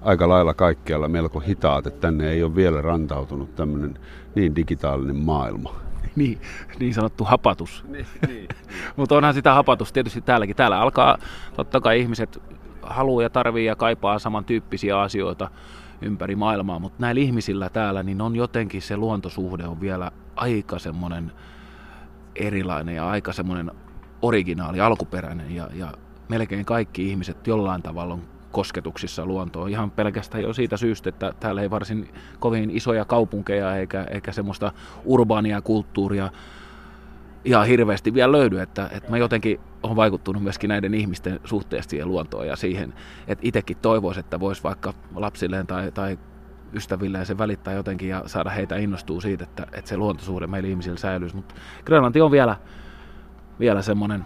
aika 0.02 0.30
lailla 0.30 0.54
kaikkialla 0.54 1.08
melko 1.08 1.40
hitaat, 1.40 1.88
että 1.88 2.00
tänne 2.00 2.32
ei 2.32 2.44
ole 2.44 2.56
vielä 2.56 2.82
rantautunut 2.82 3.56
tämmöinen 3.56 4.00
niin 4.36 4.56
digitaalinen 4.56 5.16
maailma. 5.16 5.83
Niin, 6.24 6.42
niin 6.80 6.94
sanottu 6.94 7.24
hapatus. 7.24 7.84
Niin, 7.88 8.06
niin. 8.28 8.48
Mutta 8.98 9.16
onhan 9.16 9.34
sitä 9.34 9.54
hapatus 9.54 9.94
tietysti 9.94 10.22
täälläkin. 10.22 10.56
Täällä 10.56 10.80
alkaa, 10.80 11.18
totta 11.56 11.82
kai 11.82 12.00
ihmiset 12.00 12.42
haluaa 12.82 13.24
ja 13.24 13.30
tarvii 13.30 13.66
ja 13.66 13.76
kaipaa 13.76 14.20
samantyyppisiä 14.20 15.02
asioita 15.02 15.50
ympäri 16.02 16.36
maailmaa, 16.36 16.80
mutta 16.80 16.98
näillä 17.00 17.22
ihmisillä 17.22 17.70
täällä 17.70 18.04
niin 18.04 18.22
on 18.22 18.36
jotenkin 18.36 18.82
se 18.82 18.98
luontosuhde 18.98 19.68
on 19.68 19.82
vielä 19.82 20.12
aika 20.36 20.80
semmoinen 20.80 21.32
erilainen 22.36 22.96
ja 22.96 23.10
aika 23.10 23.34
semmoinen 23.34 23.72
originaali, 24.22 24.80
alkuperäinen 24.80 25.56
ja, 25.56 25.70
ja 25.74 25.92
melkein 26.30 26.66
kaikki 26.66 27.10
ihmiset 27.10 27.48
jollain 27.48 27.82
tavalla 27.82 28.14
on 28.14 28.33
kosketuksissa 28.54 29.26
luontoon. 29.26 29.70
Ihan 29.70 29.92
pelkästään 29.92 30.44
jo 30.44 30.54
siitä 30.54 30.78
syystä, 30.78 31.10
että 31.10 31.34
täällä 31.40 31.62
ei 31.62 31.70
varsin 31.70 32.10
kovin 32.40 32.72
isoja 32.72 33.06
kaupunkeja 33.06 33.76
eikä, 33.76 34.04
eikä 34.04 34.32
semmoista 34.32 34.72
urbaania 35.06 35.62
kulttuuria 35.62 36.30
ihan 37.46 37.68
hirveästi 37.68 38.14
vielä 38.14 38.32
löydy, 38.32 38.60
että, 38.60 38.90
että 38.92 39.10
mä 39.10 39.18
jotenkin 39.18 39.60
on 39.84 39.96
vaikuttunut 39.96 40.44
myöskin 40.44 40.68
näiden 40.68 40.94
ihmisten 40.94 41.40
suhteesta 41.44 41.90
siihen 41.90 42.08
luontoon 42.08 42.48
ja 42.48 42.56
siihen, 42.56 42.94
että 43.28 43.48
itsekin 43.48 43.78
toivoisi, 43.82 44.20
että 44.20 44.40
voisi 44.40 44.64
vaikka 44.64 44.94
lapsilleen 45.16 45.68
tai, 45.68 45.92
tai 45.92 46.20
ystävilleen 46.74 47.26
se 47.26 47.38
välittää 47.38 47.74
jotenkin 47.74 48.10
ja 48.10 48.24
saada 48.26 48.50
heitä 48.50 48.76
innostua 48.76 49.22
siitä, 49.22 49.44
että, 49.44 49.68
että 49.72 49.90
se 49.90 49.98
luontosuhde 49.98 50.48
meillä 50.48 50.70
ihmisillä 50.70 50.98
säilyisi. 50.98 51.36
Mutta 51.36 51.56
Grönlanti 51.86 52.22
on 52.22 52.32
vielä, 52.32 52.56
vielä 53.60 53.82
semmoinen 53.82 54.26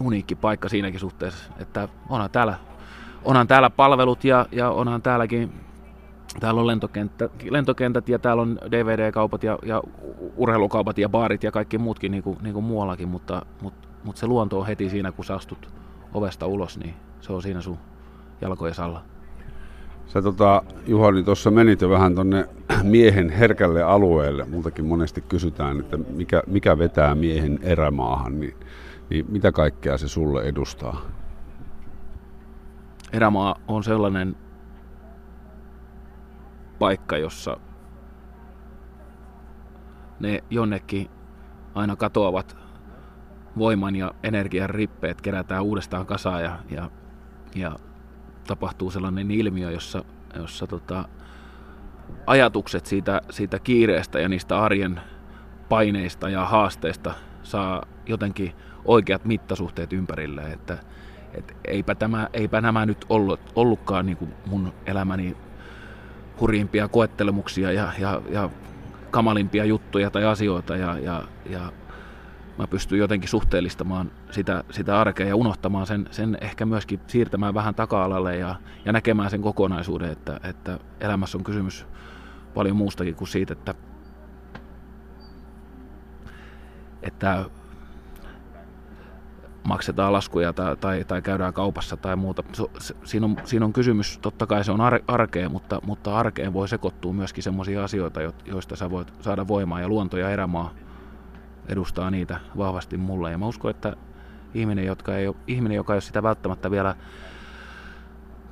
uniikki 0.00 0.34
paikka 0.34 0.68
siinäkin 0.68 1.00
suhteessa, 1.00 1.52
että 1.58 1.88
onhan 2.08 2.30
täällä, 2.30 2.58
onhan 3.26 3.46
täällä 3.46 3.70
palvelut 3.70 4.24
ja, 4.24 4.46
ja 4.52 4.70
onhan 4.70 5.02
täälläkin 5.02 5.52
Täällä 6.40 6.60
on 6.60 6.66
lentokenttä, 6.66 7.28
lentokentät 7.50 8.08
ja 8.08 8.18
täällä 8.18 8.42
on 8.42 8.58
DVD-kaupat 8.70 9.42
ja, 9.42 9.58
ja 9.62 9.82
urheilukaupat 10.36 10.98
ja 10.98 11.08
baarit 11.08 11.44
ja 11.44 11.52
kaikki 11.52 11.78
muutkin 11.78 12.12
niin 12.12 12.22
kuin, 12.22 12.38
niin 12.42 12.54
kuin 12.54 12.64
muuallakin, 12.64 13.08
mutta, 13.08 13.46
mutta, 13.62 13.88
mutta 14.04 14.20
se 14.20 14.26
luonto 14.26 14.60
on 14.60 14.66
heti 14.66 14.90
siinä, 14.90 15.12
kun 15.12 15.24
sä 15.24 15.34
astut 15.34 15.68
ovesta 16.14 16.46
ulos, 16.46 16.78
niin 16.78 16.94
se 17.20 17.32
on 17.32 17.42
siinä 17.42 17.60
sun 17.60 17.78
jalkojen 18.40 18.74
alla. 18.78 19.02
Sä 20.06 20.22
tota, 20.22 20.62
Juhani, 20.86 21.14
niin 21.14 21.24
tuossa 21.24 21.50
menit 21.50 21.80
jo 21.80 21.90
vähän 21.90 22.14
tonne 22.14 22.48
miehen 22.82 23.30
herkälle 23.30 23.82
alueelle. 23.82 24.44
Multakin 24.44 24.86
monesti 24.86 25.20
kysytään, 25.20 25.80
että 25.80 25.96
mikä, 25.96 26.42
mikä 26.46 26.78
vetää 26.78 27.14
miehen 27.14 27.58
erämaahan, 27.62 28.40
niin, 28.40 28.56
niin 29.10 29.26
mitä 29.28 29.52
kaikkea 29.52 29.98
se 29.98 30.08
sulle 30.08 30.42
edustaa? 30.42 31.00
Erämaa 33.12 33.56
on 33.68 33.84
sellainen 33.84 34.36
paikka, 36.78 37.18
jossa 37.18 37.56
ne 40.20 40.44
jonnekin 40.50 41.10
aina 41.74 41.96
katoavat 41.96 42.56
voiman 43.58 43.96
ja 43.96 44.14
energian 44.22 44.70
rippeet 44.70 45.20
kerätään 45.20 45.62
uudestaan 45.62 46.06
kasaan 46.06 46.42
ja, 46.42 46.58
ja, 46.70 46.90
ja 47.54 47.76
tapahtuu 48.46 48.90
sellainen 48.90 49.30
ilmiö, 49.30 49.70
jossa, 49.70 50.04
jossa 50.36 50.66
tota, 50.66 51.08
ajatukset 52.26 52.86
siitä, 52.86 53.20
siitä 53.30 53.58
kiireestä 53.58 54.20
ja 54.20 54.28
niistä 54.28 54.62
arjen 54.62 55.00
paineista 55.68 56.28
ja 56.28 56.44
haasteista 56.44 57.14
saa 57.42 57.82
jotenkin 58.06 58.52
oikeat 58.84 59.24
mittasuhteet 59.24 59.92
ympärille, 59.92 60.42
että 60.42 60.78
et 61.36 61.56
eipä, 61.64 61.94
tämä, 61.94 62.28
eipä 62.32 62.60
nämä 62.60 62.86
nyt 62.86 63.06
ollut, 63.08 63.40
ollutkaan 63.54 64.06
niin 64.06 64.16
kuin 64.16 64.34
mun 64.46 64.72
elämäni 64.86 65.36
hurjimpia 66.40 66.88
koettelemuksia 66.88 67.72
ja, 67.72 67.92
ja, 67.98 68.22
ja 68.30 68.50
kamalimpia 69.10 69.64
juttuja 69.64 70.10
tai 70.10 70.24
asioita 70.24 70.76
ja, 70.76 70.98
ja, 70.98 71.22
ja 71.50 71.72
mä 72.58 72.66
pystyn 72.66 72.98
jotenkin 72.98 73.28
suhteellistamaan 73.28 74.10
sitä, 74.30 74.64
sitä 74.70 75.00
arkea 75.00 75.26
ja 75.26 75.36
unohtamaan 75.36 75.86
sen, 75.86 76.08
sen 76.10 76.38
ehkä 76.40 76.66
myöskin 76.66 77.00
siirtämään 77.06 77.54
vähän 77.54 77.74
taka-alalle 77.74 78.36
ja, 78.36 78.54
ja 78.84 78.92
näkemään 78.92 79.30
sen 79.30 79.42
kokonaisuuden, 79.42 80.12
että, 80.12 80.40
että 80.42 80.78
elämässä 81.00 81.38
on 81.38 81.44
kysymys 81.44 81.86
paljon 82.54 82.76
muustakin 82.76 83.14
kuin 83.14 83.28
siitä, 83.28 83.52
että, 83.52 83.74
että 87.02 87.44
maksetaan 89.66 90.12
laskuja 90.12 90.52
tai, 90.52 90.76
tai, 90.76 91.04
tai 91.04 91.22
käydään 91.22 91.52
kaupassa 91.52 91.96
tai 91.96 92.16
muuta. 92.16 92.42
Se, 92.78 92.94
siinä, 93.04 93.26
on, 93.26 93.36
siinä 93.44 93.64
on 93.64 93.72
kysymys, 93.72 94.18
totta 94.18 94.46
kai 94.46 94.64
se 94.64 94.72
on 94.72 94.80
ar, 94.80 95.00
arkea, 95.08 95.48
mutta, 95.48 95.80
mutta 95.84 96.18
arkeen 96.18 96.52
voi 96.52 96.68
sekoittua 96.68 97.12
myöskin 97.12 97.42
sellaisia 97.42 97.84
asioita, 97.84 98.20
joista 98.44 98.76
sä 98.76 98.90
voit 98.90 99.12
saada 99.20 99.48
voimaa 99.48 99.80
ja 99.80 99.88
luonto 99.88 100.16
ja 100.16 100.30
erämaa 100.30 100.74
edustaa 101.68 102.10
niitä 102.10 102.40
vahvasti 102.56 102.96
mulle. 102.96 103.30
Ja 103.30 103.38
mä 103.38 103.46
uskon, 103.46 103.70
että 103.70 103.96
ihminen, 104.54 104.86
jotka 104.86 105.16
ei 105.16 105.28
ole, 105.28 105.36
ihminen 105.46 105.76
joka 105.76 105.92
ei 105.92 105.96
ole 105.96 106.00
sitä 106.00 106.22
välttämättä 106.22 106.70
vielä 106.70 106.94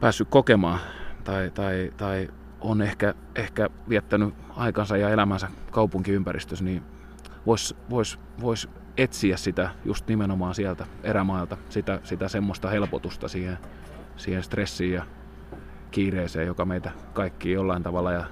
päässyt 0.00 0.28
kokemaan 0.30 0.78
tai, 1.24 1.50
tai, 1.50 1.92
tai 1.96 2.28
on 2.60 2.82
ehkä, 2.82 3.14
ehkä 3.34 3.70
viettänyt 3.88 4.34
aikansa 4.56 4.96
ja 4.96 5.10
elämänsä 5.10 5.48
kaupunkiympäristössä, 5.70 6.64
niin 6.64 6.82
voisi 7.46 7.76
vois, 7.90 8.18
vois 8.40 8.68
etsiä 8.96 9.36
sitä 9.36 9.70
just 9.84 10.08
nimenomaan 10.08 10.54
sieltä 10.54 10.86
erämailta, 11.02 11.56
sitä, 11.68 12.00
sitä 12.02 12.28
semmoista 12.28 12.68
helpotusta 12.68 13.28
siihen, 13.28 13.58
siihen 14.16 14.42
stressiin 14.42 14.92
ja 14.92 15.02
kiireeseen, 15.90 16.46
joka 16.46 16.64
meitä 16.64 16.90
kaikki 17.12 17.52
jollain 17.52 17.82
tavalla 17.82 18.12
ja 18.12 18.24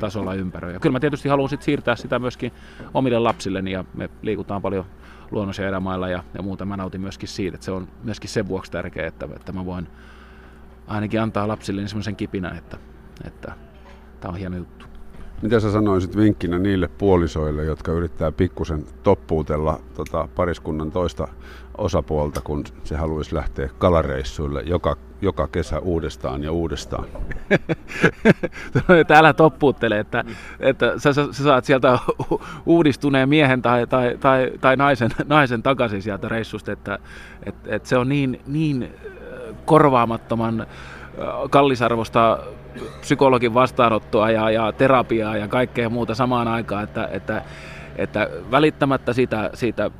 tasolla 0.00 0.34
ympäröi. 0.34 0.72
Ja 0.72 0.80
kyllä 0.80 0.92
mä 0.92 1.00
tietysti 1.00 1.28
haluan 1.28 1.48
sit 1.48 1.62
siirtää 1.62 1.96
sitä 1.96 2.18
myöskin 2.18 2.52
omille 2.94 3.18
lapsilleni 3.18 3.72
ja 3.72 3.84
me 3.94 4.10
liikutaan 4.22 4.62
paljon 4.62 4.84
luonnossa 5.30 5.62
ja 5.62 5.68
erämailla 5.68 6.08
ja, 6.08 6.24
ja 6.34 6.42
muuta. 6.42 6.64
Mä 6.64 6.76
nautin 6.76 7.00
myöskin 7.00 7.28
siitä, 7.28 7.54
että 7.54 7.64
se 7.64 7.70
on 7.70 7.88
myöskin 8.02 8.30
sen 8.30 8.48
vuoksi 8.48 8.72
tärkeää, 8.72 9.06
että, 9.06 9.28
että 9.36 9.52
mä 9.52 9.66
voin 9.66 9.88
ainakin 10.86 11.20
antaa 11.20 11.48
lapsilleni 11.48 11.88
semmoisen 11.88 12.16
kipinä, 12.16 12.50
että, 12.50 12.78
että 13.24 13.52
tämä 14.20 14.32
on 14.32 14.38
hieno 14.38 14.56
juttu. 14.56 14.91
Mitä 15.42 15.60
sä 15.60 15.72
sanoisit 15.72 16.16
vinkkinä 16.16 16.58
niille 16.58 16.88
puolisoille, 16.88 17.64
jotka 17.64 17.92
yrittää 17.92 18.32
pikkusen 18.32 18.84
toppuutella 19.02 19.80
tota 19.94 20.28
pariskunnan 20.36 20.90
toista 20.90 21.28
osapuolta, 21.78 22.40
kun 22.40 22.64
se 22.84 22.96
haluaisi 22.96 23.34
lähteä 23.34 23.68
kalareissuille 23.78 24.62
joka, 24.66 24.96
joka 25.22 25.48
kesä 25.48 25.78
uudestaan 25.78 26.42
ja 26.42 26.52
uudestaan? 26.52 27.04
Täällä 29.08 29.32
toppuuttelee, 29.32 29.98
että, 29.98 30.24
että 30.60 30.98
sä, 30.98 31.12
sä, 31.12 31.26
sä 31.30 31.42
saat 31.42 31.64
sieltä 31.64 31.98
uudistuneen 32.66 33.28
miehen 33.28 33.62
tai, 33.62 33.86
tai, 33.86 34.16
tai, 34.20 34.52
tai 34.60 34.76
naisen, 34.76 35.10
naisen 35.26 35.62
takaisin 35.62 36.02
sieltä 36.02 36.28
reissusta, 36.28 36.72
että, 36.72 36.98
että, 37.46 37.74
että 37.74 37.88
se 37.88 37.96
on 37.96 38.08
niin, 38.08 38.40
niin 38.46 38.94
korvaamattoman 39.64 40.66
kallisarvosta 41.50 42.38
psykologin 43.00 43.54
vastaanottoa 43.54 44.30
ja, 44.30 44.50
ja 44.50 44.72
terapiaa 44.72 45.36
ja 45.36 45.48
kaikkea 45.48 45.88
muuta 45.88 46.14
samaan 46.14 46.48
aikaan, 46.48 46.84
että, 46.84 47.08
että, 47.12 47.42
että 47.96 48.30
välittämättä 48.50 49.12
sitä, 49.12 49.50
siitä 49.54 49.90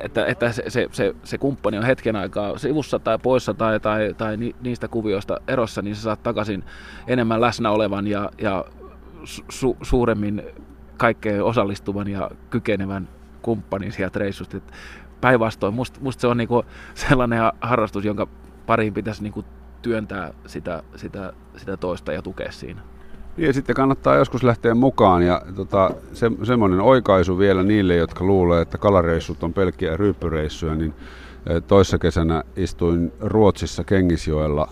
että, 0.00 0.26
että 0.26 0.52
se, 0.52 0.62
se, 0.68 0.88
se, 0.92 1.14
se 1.24 1.38
kumppani 1.38 1.78
on 1.78 1.84
hetken 1.84 2.16
aikaa 2.16 2.58
sivussa 2.58 2.98
tai 2.98 3.18
poissa 3.18 3.54
tai, 3.54 3.80
tai, 3.80 4.14
tai 4.18 4.36
niistä 4.60 4.88
kuvioista 4.88 5.40
erossa, 5.48 5.82
niin 5.82 5.96
sä 5.96 6.02
saat 6.02 6.22
takaisin 6.22 6.64
enemmän 7.06 7.40
läsnä 7.40 7.70
olevan 7.70 8.06
ja, 8.06 8.30
ja 8.38 8.64
su, 9.48 9.76
suuremmin 9.82 10.42
kaikkeen 10.96 11.44
osallistuvan 11.44 12.08
ja 12.08 12.30
kykenevän 12.50 13.08
kumppanin 13.42 13.92
sieltä 13.92 14.18
reissusta. 14.18 14.60
Päinvastoin, 15.20 15.74
musta 15.74 16.00
must 16.00 16.20
se 16.20 16.26
on 16.26 16.36
niinku 16.36 16.64
sellainen 16.94 17.40
harrastus, 17.60 18.04
jonka 18.04 18.28
pariin 18.66 18.94
pitäisi 18.94 19.22
niinku 19.22 19.44
työntää 19.82 20.34
sitä, 20.46 20.82
sitä, 20.96 21.32
sitä 21.56 21.76
toista 21.76 22.12
ja 22.12 22.22
tukea 22.22 22.52
siinä. 22.52 22.80
Niin, 23.36 23.46
ja 23.46 23.52
sitten 23.52 23.76
kannattaa 23.76 24.16
joskus 24.16 24.42
lähteä 24.42 24.74
mukaan 24.74 25.22
ja 25.22 25.42
tota, 25.56 25.90
se, 26.12 26.30
semmoinen 26.42 26.80
oikaisu 26.80 27.38
vielä 27.38 27.62
niille, 27.62 27.96
jotka 27.96 28.24
luulee, 28.24 28.62
että 28.62 28.78
kalareissut 28.78 29.42
on 29.42 29.52
pelkkiä 29.52 29.96
ryyppyreissuja, 29.96 30.74
niin 30.74 30.94
eh, 31.46 31.62
toissa 31.62 31.98
kesänä 31.98 32.42
istuin 32.56 33.12
Ruotsissa 33.20 33.84
Kengisjoella 33.84 34.68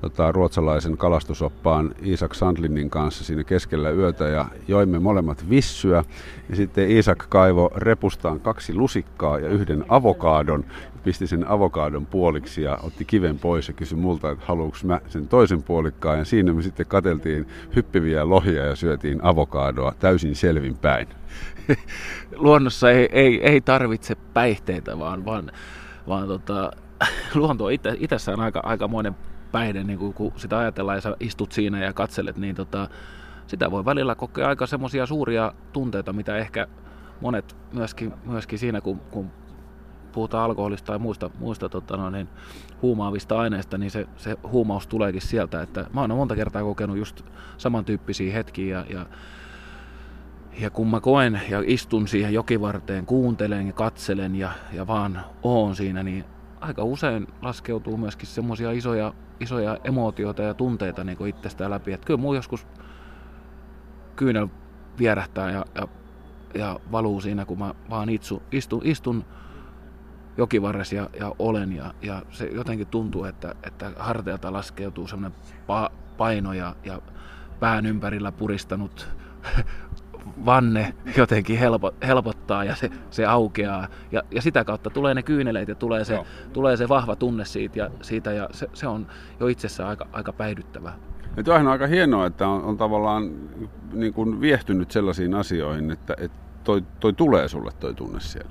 tota, 0.00 0.32
ruotsalaisen 0.32 0.96
kalastusoppaan 0.96 1.94
Isak 2.02 2.34
Sandlinin 2.34 2.90
kanssa 2.90 3.24
siinä 3.24 3.44
keskellä 3.44 3.90
yötä 3.90 4.28
ja 4.28 4.46
joimme 4.68 4.98
molemmat 4.98 5.44
vissyä. 5.50 6.04
Ja 6.48 6.56
sitten 6.56 6.90
Isak 6.90 7.26
kaivo 7.28 7.70
repustaan 7.76 8.40
kaksi 8.40 8.74
lusikkaa 8.74 9.38
ja 9.38 9.48
yhden 9.48 9.84
avokaadon 9.88 10.64
pisti 11.04 11.26
sen 11.26 11.48
avokaadon 11.48 12.06
puoliksi 12.06 12.62
ja 12.62 12.78
otti 12.82 13.04
kiven 13.04 13.38
pois 13.38 13.68
ja 13.68 13.74
kysyi 13.74 13.98
multa, 13.98 14.30
että 14.30 14.44
haluanko 14.46 14.76
mä 14.84 15.00
sen 15.08 15.28
toisen 15.28 15.62
puolikkaan. 15.62 16.18
Ja 16.18 16.24
siinä 16.24 16.52
me 16.52 16.62
sitten 16.62 16.86
kateltiin 16.86 17.48
hyppiviä 17.76 18.28
lohia 18.28 18.64
ja 18.64 18.76
syötiin 18.76 19.18
avokaadoa 19.22 19.94
täysin 19.98 20.36
selvin 20.36 20.76
päin. 20.76 21.08
Luonnossa 22.36 22.90
ei, 22.90 23.08
ei, 23.12 23.40
ei 23.42 23.60
tarvitse 23.60 24.14
päihteitä, 24.14 24.98
vaan, 24.98 25.24
vaan, 25.24 25.52
vaan 26.08 26.26
tota, 26.26 26.70
luonto 27.34 27.64
on 27.64 27.72
itse, 27.72 27.96
itsessään 27.98 28.40
aika, 28.40 28.60
aikamoinen 28.64 29.16
päihde, 29.52 29.84
niin 29.84 29.98
kun, 29.98 30.32
sitä 30.36 30.58
ajatellaan 30.58 30.96
ja 30.96 31.00
sä 31.00 31.16
istut 31.20 31.52
siinä 31.52 31.84
ja 31.84 31.92
katselet, 31.92 32.36
niin 32.36 32.54
tota, 32.54 32.88
sitä 33.46 33.70
voi 33.70 33.84
välillä 33.84 34.14
kokea 34.14 34.48
aika 34.48 34.66
semmoisia 34.66 35.06
suuria 35.06 35.52
tunteita, 35.72 36.12
mitä 36.12 36.36
ehkä 36.36 36.66
monet 37.20 37.56
myöskin, 37.72 38.12
myöskin 38.24 38.58
siinä, 38.58 38.80
kun, 38.80 39.00
kun 39.00 39.30
puhutaan 40.12 40.44
alkoholista 40.44 40.86
tai 40.86 40.98
muista, 40.98 41.30
muista 41.38 41.68
tota 41.68 41.96
no, 41.96 42.10
niin, 42.10 42.28
huumaavista 42.82 43.38
aineista, 43.38 43.78
niin 43.78 43.90
se, 43.90 44.06
se 44.16 44.36
huumaus 44.52 44.86
tuleekin 44.86 45.22
sieltä. 45.22 45.62
Että 45.62 45.86
mä 45.92 46.00
oon 46.00 46.16
monta 46.16 46.36
kertaa 46.36 46.62
kokenut 46.62 46.96
just 46.96 47.22
samantyyppisiä 47.56 48.32
hetkiä 48.32 48.78
ja, 48.78 48.86
ja, 48.98 49.06
ja 50.60 50.70
kun 50.70 50.90
mä 50.90 51.00
koen 51.00 51.40
ja 51.50 51.62
istun 51.66 52.08
siihen 52.08 52.34
jokivarteen, 52.34 53.06
kuuntelen 53.06 53.66
ja 53.66 53.72
katselen 53.72 54.36
ja, 54.36 54.50
ja 54.72 54.86
vaan 54.86 55.20
oon 55.42 55.76
siinä, 55.76 56.02
niin 56.02 56.24
aika 56.60 56.84
usein 56.84 57.26
laskeutuu 57.42 57.96
myöskin 57.96 58.26
semmoisia 58.26 58.70
isoja, 58.70 59.12
isoja 59.40 59.78
emootioita 59.84 60.42
ja 60.42 60.54
tunteita 60.54 61.04
niin 61.04 61.26
itsestään 61.26 61.70
läpi. 61.70 61.92
Että 61.92 62.06
kyllä 62.06 62.20
mun 62.20 62.36
joskus 62.36 62.66
kyynel 64.16 64.48
vierähtää 64.98 65.50
ja, 65.50 65.64
ja, 65.74 65.88
ja 66.54 66.80
valuu 66.92 67.20
siinä, 67.20 67.44
kun 67.44 67.58
mä 67.58 67.74
vaan 67.90 68.08
itsu, 68.08 68.42
istun, 68.52 68.80
istun 68.84 69.24
jokivarres 70.40 70.92
ja, 70.92 71.10
ja 71.20 71.32
olen 71.38 71.72
ja, 71.72 71.94
ja 72.02 72.22
se 72.30 72.46
jotenkin 72.46 72.86
tuntuu, 72.86 73.24
että, 73.24 73.54
että 73.62 73.92
harteilta 73.96 74.52
laskeutuu 74.52 75.06
semmoinen 75.06 75.38
pa, 75.66 75.90
paino 76.16 76.52
ja, 76.52 76.76
ja 76.84 77.02
pään 77.60 77.86
ympärillä 77.86 78.32
puristanut 78.32 79.08
vanne 80.46 80.94
jotenkin 81.16 81.58
helpo, 81.58 81.92
helpottaa 82.06 82.64
ja 82.64 82.74
se, 82.74 82.90
se 83.10 83.26
aukeaa. 83.26 83.88
Ja, 84.12 84.22
ja 84.30 84.42
sitä 84.42 84.64
kautta 84.64 84.90
tulee 84.90 85.14
ne 85.14 85.22
kyyneleet 85.22 85.68
ja 85.68 85.74
tulee 85.74 86.04
se, 86.04 86.20
tulee 86.52 86.76
se 86.76 86.88
vahva 86.88 87.16
tunne 87.16 87.44
siitä 87.44 87.78
ja, 87.78 87.90
siitä 88.02 88.32
ja 88.32 88.48
se, 88.52 88.68
se 88.74 88.86
on 88.86 89.06
jo 89.40 89.46
itsessään 89.46 89.88
aika, 89.88 90.06
aika 90.12 90.32
päihdyttävää. 90.32 90.96
Ja 91.46 91.54
on 91.54 91.68
aika 91.68 91.86
hienoa, 91.86 92.26
että 92.26 92.48
on, 92.48 92.62
on 92.62 92.76
tavallaan 92.76 93.30
niin 93.92 94.12
kuin 94.12 94.40
viehtynyt 94.40 94.90
sellaisiin 94.90 95.34
asioihin, 95.34 95.90
että, 95.90 96.14
että 96.18 96.38
toi, 96.64 96.82
toi 97.00 97.12
tulee 97.12 97.48
sulle 97.48 97.70
toi 97.80 97.94
tunne 97.94 98.20
siellä. 98.20 98.50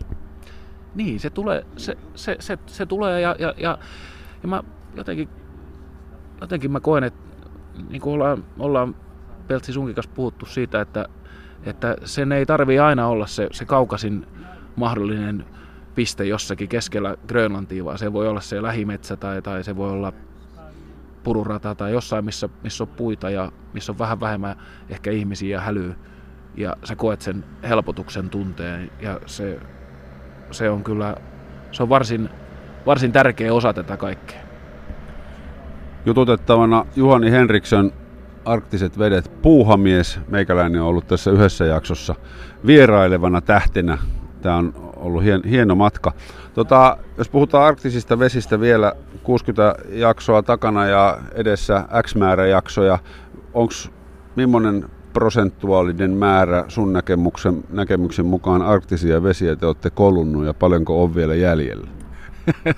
Niin, 0.95 1.19
se 1.19 1.29
tulee, 1.29 1.65
se, 1.77 1.97
se, 2.15 2.35
se, 2.39 2.57
se 2.65 2.85
tulee 2.85 3.21
ja, 3.21 3.35
ja, 3.39 3.53
ja, 3.57 3.77
ja 4.43 4.47
mä 4.47 4.63
jotenkin, 4.95 5.29
jotenkin 6.41 6.71
mä 6.71 6.79
koen, 6.79 7.03
että 7.03 7.19
niin 7.89 8.01
kuin 8.01 8.13
ollaan, 8.13 8.43
ollaan 8.59 8.95
Peltsi 9.47 9.73
sunkin 9.73 9.95
kanssa 9.95 10.11
puhuttu 10.15 10.45
siitä, 10.45 10.81
että, 10.81 11.05
että 11.63 11.95
sen 12.05 12.31
ei 12.31 12.45
tarvi 12.45 12.79
aina 12.79 13.07
olla 13.07 13.27
se, 13.27 13.47
se 13.51 13.65
kaukasin 13.65 14.25
mahdollinen 14.75 15.45
piste 15.95 16.25
jossakin 16.25 16.69
keskellä 16.69 17.15
Grönlantia, 17.27 17.85
vaan 17.85 17.97
se 17.97 18.13
voi 18.13 18.27
olla 18.27 18.41
se 18.41 18.61
lähimetsä 18.61 19.15
tai, 19.15 19.41
tai 19.41 19.63
se 19.63 19.75
voi 19.75 19.91
olla 19.91 20.13
pururata 21.23 21.75
tai 21.75 21.91
jossain, 21.91 22.25
missä, 22.25 22.49
missä 22.63 22.83
on 22.83 22.87
puita 22.87 23.29
ja 23.29 23.51
missä 23.73 23.91
on 23.91 23.99
vähän 23.99 24.19
vähemmän 24.19 24.55
ehkä 24.89 25.11
ihmisiä 25.11 25.57
ja 25.57 25.61
hälyä. 25.61 25.95
Ja 26.55 26.77
sä 26.83 26.95
koet 26.95 27.21
sen 27.21 27.45
helpotuksen 27.63 28.29
tunteen 28.29 28.91
ja 29.01 29.19
se 29.25 29.59
se 30.51 30.69
on 30.69 30.83
kyllä 30.83 31.15
se 31.71 31.83
on 31.83 31.89
varsin, 31.89 32.29
varsin 32.85 33.11
tärkeä 33.11 33.53
osa 33.53 33.73
tätä 33.73 33.97
kaikkea. 33.97 34.39
Jututettavana 36.05 36.85
Juhani 36.95 37.31
Henriksson, 37.31 37.91
Arktiset 38.45 38.99
vedet 38.99 39.41
puuhamies. 39.41 40.19
Meikäläinen 40.27 40.81
on 40.81 40.87
ollut 40.87 41.07
tässä 41.07 41.31
yhdessä 41.31 41.65
jaksossa 41.65 42.15
vierailevana 42.65 43.41
tähtenä. 43.41 43.97
Tämä 44.41 44.55
on 44.55 44.73
ollut 44.95 45.23
hien, 45.23 45.41
hieno 45.49 45.75
matka. 45.75 46.13
Tota, 46.53 46.97
jos 47.17 47.29
puhutaan 47.29 47.65
arktisista 47.65 48.19
vesistä 48.19 48.59
vielä 48.59 48.93
60 49.23 49.75
jaksoa 49.89 50.43
takana 50.43 50.85
ja 50.85 51.17
edessä 51.33 51.85
X 52.03 52.15
määrä 52.15 52.47
jaksoja, 52.47 52.99
onko 53.53 53.73
millainen 54.35 54.85
prosentuaalinen 55.19 56.11
määrä 56.11 56.65
sun 56.67 56.93
näkemyksen, 56.93 57.63
näkemyksen 57.69 58.25
mukaan 58.25 58.61
arktisia 58.61 59.23
vesiä 59.23 59.55
te 59.55 59.65
olette 59.65 59.89
kolunnut 59.89 60.45
ja 60.45 60.53
paljonko 60.53 61.03
on 61.03 61.15
vielä 61.15 61.35
jäljellä? 61.35 61.87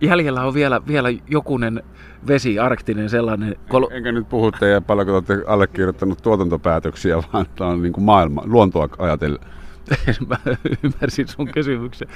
jäljellä 0.00 0.44
on 0.44 0.54
vielä, 0.54 0.80
vielä 0.86 1.08
jokunen 1.28 1.82
vesi, 2.26 2.58
arktinen 2.58 3.10
sellainen. 3.10 3.56
Kol- 3.68 3.88
Enkä 3.90 4.12
nyt 4.12 4.28
puhu 4.28 4.52
teidän 4.52 4.84
paljonko 4.84 5.14
olette 5.14 5.44
allekirjoittanut 5.46 6.22
tuotantopäätöksiä, 6.22 7.16
vaan 7.32 7.46
tämä 7.56 7.70
on 7.70 7.82
niin 7.82 7.92
kuin 7.92 8.04
maailma, 8.04 8.42
luontoa 8.44 8.88
ajatellen. 8.98 9.40
Mä 10.28 10.36
ymmärsin 10.82 11.28
sun 11.28 11.48
kysymyksen 11.48 12.08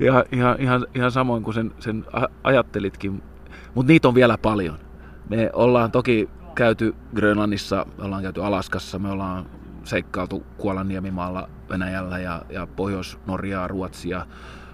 ihan, 0.00 0.24
ihan, 0.32 0.56
ihan, 0.60 0.86
ihan 0.94 1.10
samoin 1.10 1.42
kuin 1.42 1.54
sen, 1.54 1.72
sen 1.78 2.04
ajattelitkin, 2.44 3.22
mutta 3.74 3.92
niitä 3.92 4.08
on 4.08 4.14
vielä 4.14 4.38
paljon. 4.38 4.78
Me 5.28 5.50
ollaan 5.52 5.90
toki 5.90 6.28
käyty 6.54 6.94
Grönlannissa, 7.14 7.86
me 7.98 8.04
ollaan 8.04 8.22
käyty 8.22 8.44
Alaskassa, 8.44 8.98
me 8.98 9.10
ollaan 9.10 9.46
seikkailtu 9.84 10.46
Kuolanniemimaalla 10.58 11.48
Venäjällä 11.68 12.18
ja, 12.18 12.42
ja 12.50 12.66
Pohjois-Norjaa, 12.66 13.68
Ruotsia, 13.68 14.26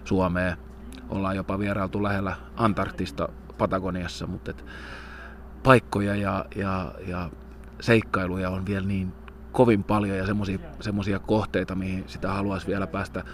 Suomea. 0.04 0.56
Ollaan 1.08 1.36
jopa 1.36 1.58
vierailtu 1.58 2.02
lähellä 2.02 2.36
Antarktista 2.56 3.28
Patagoniassa, 3.58 4.26
mutta 4.26 4.50
et 4.50 4.64
paikkoja 5.62 6.14
ja, 6.14 6.44
ja, 6.56 6.94
ja 7.06 7.30
seikkailuja 7.80 8.50
on 8.50 8.66
vielä 8.66 8.86
niin 8.86 9.12
kovin 9.52 9.84
paljon 9.84 10.18
ja 10.18 10.24
semmoisia 10.80 11.18
kohteita, 11.18 11.74
mihin 11.74 12.04
sitä 12.06 12.32
haluaisi 12.32 12.66
vielä 12.66 12.86
päästä 12.86 13.24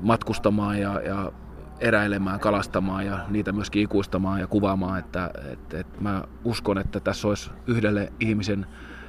matkustamaan 0.00 0.80
ja, 0.80 1.00
ja 1.00 1.32
eräilemään, 1.80 2.40
kalastamaan 2.40 3.06
ja 3.06 3.18
niitä 3.28 3.52
myöskin 3.52 3.82
ikuistamaan 3.82 4.40
ja 4.40 4.46
kuvaamaan. 4.46 4.98
Että, 4.98 5.30
että, 5.52 5.78
että 5.78 6.00
mä 6.00 6.24
uskon, 6.44 6.78
että 6.78 7.00
tässä 7.00 7.28
olisi 7.28 7.50
yhdelle 7.66 8.12
ihmisen 8.20 8.66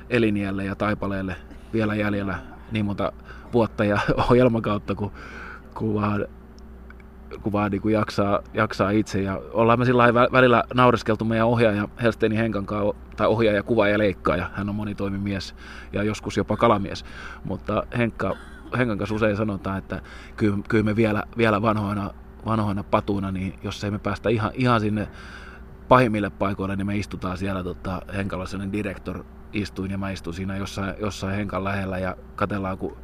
eliniälle 0.10 0.66
ja 0.66 0.76
taipaleelle 0.76 1.36
vielä 1.74 1.96
jäljellä 1.96 2.40
niin 2.72 2.86
monta 2.86 3.12
vuotta 3.54 3.86
ja 3.86 4.00
ohjelmakautta, 4.30 4.96
kun, 4.96 5.12
kun 5.74 5.94
vaan, 5.94 6.26
kun 7.42 7.52
vaan 7.52 7.72
niin 7.72 7.82
kuin 7.82 7.94
jaksaa, 7.94 8.40
jaksaa 8.54 8.90
itse. 8.90 9.22
Ja 9.22 9.42
ollaan 9.54 9.80
me 9.80 9.86
sillä 9.86 10.14
välillä 10.14 10.64
naureskeltu 10.74 11.26
meidän 11.26 11.48
ohjaaja 11.48 11.88
Helsteini 12.02 12.38
Henkan 12.38 12.66
kanssa, 12.66 12.94
tai 13.16 13.28
ohjaaja, 13.28 13.64
kuva 13.64 13.88
ja 13.88 13.98
leikkaaja. 13.98 14.50
Hän 14.54 14.70
on 14.70 14.76
monitoimimies 14.76 15.56
ja 15.94 16.04
joskus 16.04 16.38
jopa 16.38 16.58
kalamies. 16.58 17.06
Mutta 17.44 17.84
Henkka, 17.98 18.36
Henkan 18.78 18.98
kanssa 18.98 19.16
usein 19.16 19.38
sanotaan, 19.38 19.78
että 19.78 20.02
kyllä, 20.36 20.58
kyllä 20.70 20.84
me 20.84 20.96
vielä, 20.96 21.24
vielä 21.38 21.62
vanhoina 21.62 22.14
vanhoina 22.46 22.84
patuina, 22.84 23.32
niin 23.32 23.54
jos 23.64 23.84
ei 23.84 23.92
me 23.92 24.00
päästä 24.00 24.30
ihan, 24.30 24.52
ihan 24.54 24.82
sinne 24.82 25.08
pahimmille 25.88 26.30
paikoille, 26.30 26.76
niin 26.76 26.88
me 26.88 26.98
istutaan 26.98 27.38
siellä 27.38 27.64
tota, 27.64 28.02
Henkalla 28.16 28.46
sellainen 28.46 28.74
director 28.74 29.24
istuin 29.54 29.92
ja 29.92 29.98
mä 29.98 30.10
istun 30.10 30.34
siinä 30.34 30.58
jossain, 30.58 30.96
jossain 31.00 31.36
Henkan 31.36 31.64
lähellä 31.64 31.98
ja 31.98 32.16
katellaan, 32.36 32.78
kun 32.78 32.98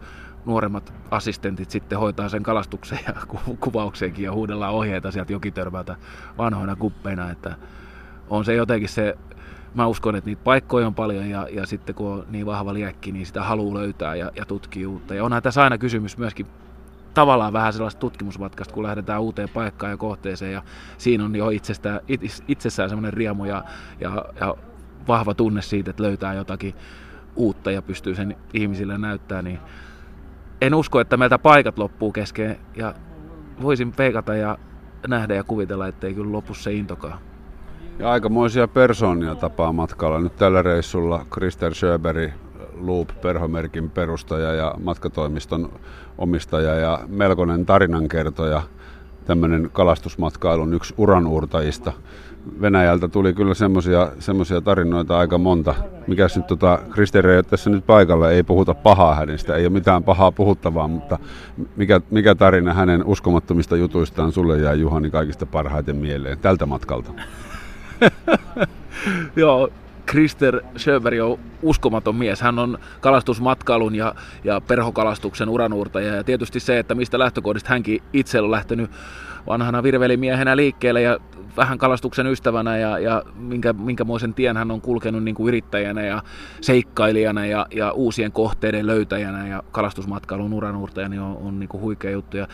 nuoremmat 0.46 0.94
assistentit 1.12 1.72
sitten 1.72 2.00
hoitaa 2.00 2.30
sen 2.30 2.44
kalastuksen 2.44 3.00
ja 3.08 3.14
ku, 3.28 3.58
kuvauksenkin 3.60 4.26
ja 4.26 4.32
huudellaan 4.32 4.74
ohjeita 4.74 5.12
sieltä 5.12 5.34
jokitörmältä 5.34 5.96
vanhoina 6.38 6.76
kuppeina, 6.76 7.30
että 7.30 7.56
on 8.30 8.46
se 8.46 8.54
jotenkin 8.54 8.90
se, 8.90 9.18
mä 9.74 9.88
uskon, 9.88 10.16
että 10.16 10.30
niitä 10.30 10.44
paikkoja 10.44 10.88
on 10.88 10.96
paljon 10.96 11.30
ja, 11.30 11.48
ja 11.52 11.66
sitten 11.66 11.96
kun 11.96 12.08
on 12.08 12.26
niin 12.30 12.46
vahva 12.46 12.74
liekki, 12.74 13.12
niin 13.12 13.26
sitä 13.26 13.44
haluaa 13.44 13.74
löytää 13.74 14.16
ja, 14.16 14.32
ja 14.36 14.46
tutkia 14.46 14.90
uutta. 14.90 15.16
Ja 15.16 15.24
onhan 15.24 15.44
tässä 15.44 15.64
aina 15.64 15.78
kysymys 15.78 16.18
myöskin 16.18 16.48
tavallaan 17.14 17.54
vähän 17.54 17.74
sellaista 17.74 18.00
tutkimusmatkasta, 18.00 18.74
kun 18.74 18.84
lähdetään 18.84 19.22
uuteen 19.22 19.50
paikkaan 19.50 19.92
ja 19.92 19.98
kohteeseen 19.98 20.54
ja 20.54 20.64
siinä 20.98 21.26
on 21.26 21.36
jo 21.36 21.50
itsestään, 21.50 22.00
itsessään 22.48 22.90
semmoinen 22.90 23.14
riemu 23.14 23.46
ja, 23.46 23.64
ja, 24.00 24.26
ja 24.40 24.56
vahva 25.08 25.34
tunne 25.34 25.62
siitä, 25.62 25.90
että 25.90 26.04
löytää 26.04 26.34
jotakin 26.34 26.76
uutta 27.36 27.72
ja 27.72 27.82
pystyy 27.82 28.16
sen 28.16 28.36
ihmisille 28.54 28.98
näyttämään, 28.98 29.46
niin 29.46 29.60
en 30.62 30.76
usko, 30.76 31.00
että 31.00 31.18
meiltä 31.18 31.40
paikat 31.40 31.78
loppuu 31.78 32.12
kesken 32.12 32.60
ja 32.76 32.94
voisin 33.62 33.92
peikata 33.92 34.36
ja 34.36 34.58
nähdä 35.08 35.36
ja 35.36 35.44
kuvitella, 35.44 35.88
ettei 35.88 36.14
kyllä 36.14 36.32
lopu 36.32 36.54
se 36.54 36.74
intokaan. 36.74 37.20
Ja 38.00 38.12
aikamoisia 38.12 38.68
persoonia 38.68 39.36
tapaa 39.36 39.74
matkalla. 39.74 40.20
Nyt 40.20 40.36
tällä 40.36 40.62
reissulla 40.62 41.26
Krister 41.30 41.74
Schöberi, 41.74 42.34
Loop 42.82 43.10
Perhomerkin 43.22 43.90
perustaja 43.90 44.54
ja 44.54 44.76
matkatoimiston 44.84 45.72
omistaja 46.18 46.76
ja 46.76 47.00
melkoinen 47.08 47.66
tarinankertoja, 47.66 48.62
tämmöinen 49.26 49.70
kalastusmatkailun 49.74 50.74
yksi 50.74 50.94
uranuurtajista. 50.98 51.94
Venäjältä 52.62 53.08
tuli 53.08 53.34
kyllä 53.34 53.54
semmoisia 54.20 54.62
tarinoita 54.64 55.18
aika 55.18 55.38
monta. 55.38 55.76
Mikäs 56.08 56.36
nyt 56.36 56.48
tota, 56.48 56.80
Krister 56.90 57.28
ei 57.28 57.38
ole 57.38 57.44
tässä 57.44 57.70
nyt 57.70 57.86
paikalla, 57.86 58.32
ei 58.32 58.44
puhuta 58.44 58.74
pahaa 58.74 59.16
hänestä, 59.16 59.56
ei 59.56 59.66
ole 59.66 59.74
mitään 59.74 60.04
pahaa 60.04 60.32
puhuttavaa, 60.32 60.88
mutta 60.88 61.20
mikä, 61.76 62.02
mikä 62.12 62.36
tarina 62.36 62.74
hänen 62.74 63.06
uskomattomista 63.06 63.76
jutuistaan 63.76 64.32
sulle 64.32 64.58
jää 64.58 64.74
Juhani 64.74 65.10
kaikista 65.10 65.46
parhaiten 65.46 65.96
mieleen 65.96 66.38
tältä 66.38 66.66
matkalta? 66.66 67.12
Joo, 69.36 69.70
Krister 70.12 70.62
Schöberg 70.78 71.20
on 71.20 71.40
uskomaton 71.62 72.16
mies. 72.16 72.42
Hän 72.42 72.60
on 72.60 72.78
kalastusmatkailun 73.02 73.96
ja, 73.96 74.16
ja 74.44 74.62
perhokalastuksen 74.62 75.50
uranuurtaja. 75.50 76.16
Ja 76.16 76.24
tietysti 76.24 76.60
se, 76.60 76.80
että 76.80 76.96
mistä 76.96 77.20
lähtökohdista 77.20 77.70
hänkin 77.70 78.04
itse 78.14 78.42
on 78.42 78.52
lähtenyt 78.52 78.92
vanhana 79.48 79.84
virvelimiehenä 79.84 80.58
liikkeelle 80.58 81.02
ja 81.02 81.18
vähän 81.58 81.78
kalastuksen 81.78 82.28
ystävänä 82.28 82.78
ja, 82.78 83.00
ja 83.00 83.24
minkä, 83.36 83.74
minkämoisen 83.74 84.34
tien 84.34 84.58
hän 84.58 84.72
on 84.72 84.82
kulkenut 84.82 85.24
niin 85.24 85.36
kuin 85.36 85.48
yrittäjänä 85.48 86.02
ja 86.02 86.24
seikkailijana 86.62 87.46
ja, 87.46 87.68
ja 87.76 87.92
uusien 87.92 88.32
kohteiden 88.32 88.88
löytäjänä 88.88 89.48
ja 89.48 89.64
kalastusmatkailun 89.72 90.54
uranuurtajana 90.54 91.10
niin 91.10 91.22
on, 91.22 91.38
on 91.38 91.60
niin 91.60 91.70
kuin 91.70 91.82
huikea 91.82 92.12
juttu. 92.12 92.38
Ja 92.38 92.48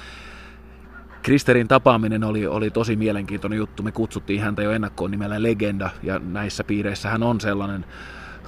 Kristerin 1.27 1.67
tapaaminen 1.67 2.23
oli, 2.23 2.47
oli 2.47 2.71
tosi 2.71 2.95
mielenkiintoinen 2.95 3.57
juttu. 3.57 3.83
Me 3.83 3.91
kutsuttiin 3.91 4.41
häntä 4.41 4.63
jo 4.63 4.71
ennakkoon 4.71 5.11
nimellä 5.11 5.43
Legenda, 5.43 5.89
ja 6.03 6.19
näissä 6.19 6.63
piireissä 6.63 7.09
hän 7.09 7.23
on 7.23 7.41
sellainen 7.41 7.85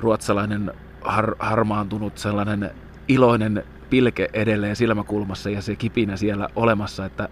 ruotsalainen 0.02 0.74
har, 1.02 1.36
harmaantunut, 1.40 2.18
sellainen 2.18 2.72
iloinen 3.08 3.64
pilke 3.90 4.30
edelleen 4.34 4.76
silmäkulmassa 4.76 5.50
ja 5.50 5.62
se 5.62 5.76
kipinä 5.76 6.18
siellä 6.18 6.50
olemassa, 6.56 7.06
että 7.06 7.30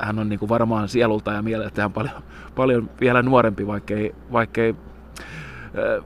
hän 0.00 0.18
on 0.18 0.28
niin 0.28 0.38
kuin 0.38 0.48
varmaan 0.48 0.88
sielulta 0.88 1.32
ja 1.32 1.42
mieleltään 1.42 1.92
paljon, 1.92 2.22
paljon 2.54 2.90
vielä 3.00 3.22
nuorempi, 3.22 3.66
vaikkei, 3.66 4.14
vaikkei 4.32 4.74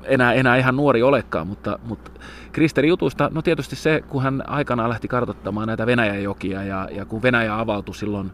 enää, 0.05 0.33
enää 0.33 0.57
ihan 0.57 0.77
nuori 0.77 1.03
olekaan, 1.03 1.47
mutta, 1.47 1.79
mutta 1.85 2.11
Kristerin 2.53 2.89
jutusta, 2.89 3.31
no 3.35 3.43
tietysti 3.43 3.77
se, 3.77 4.03
kun 4.09 4.23
hän 4.23 4.49
aikanaan 4.49 4.91
lähti 4.91 5.09
kartoittamaan 5.09 5.69
näitä 5.69 5.87
Venäjän 5.87 6.23
jokia 6.23 6.63
ja, 6.63 6.89
ja 6.91 7.05
kun 7.05 7.23
Venäjä 7.23 7.59
avautui 7.59 7.95
silloin 7.95 8.33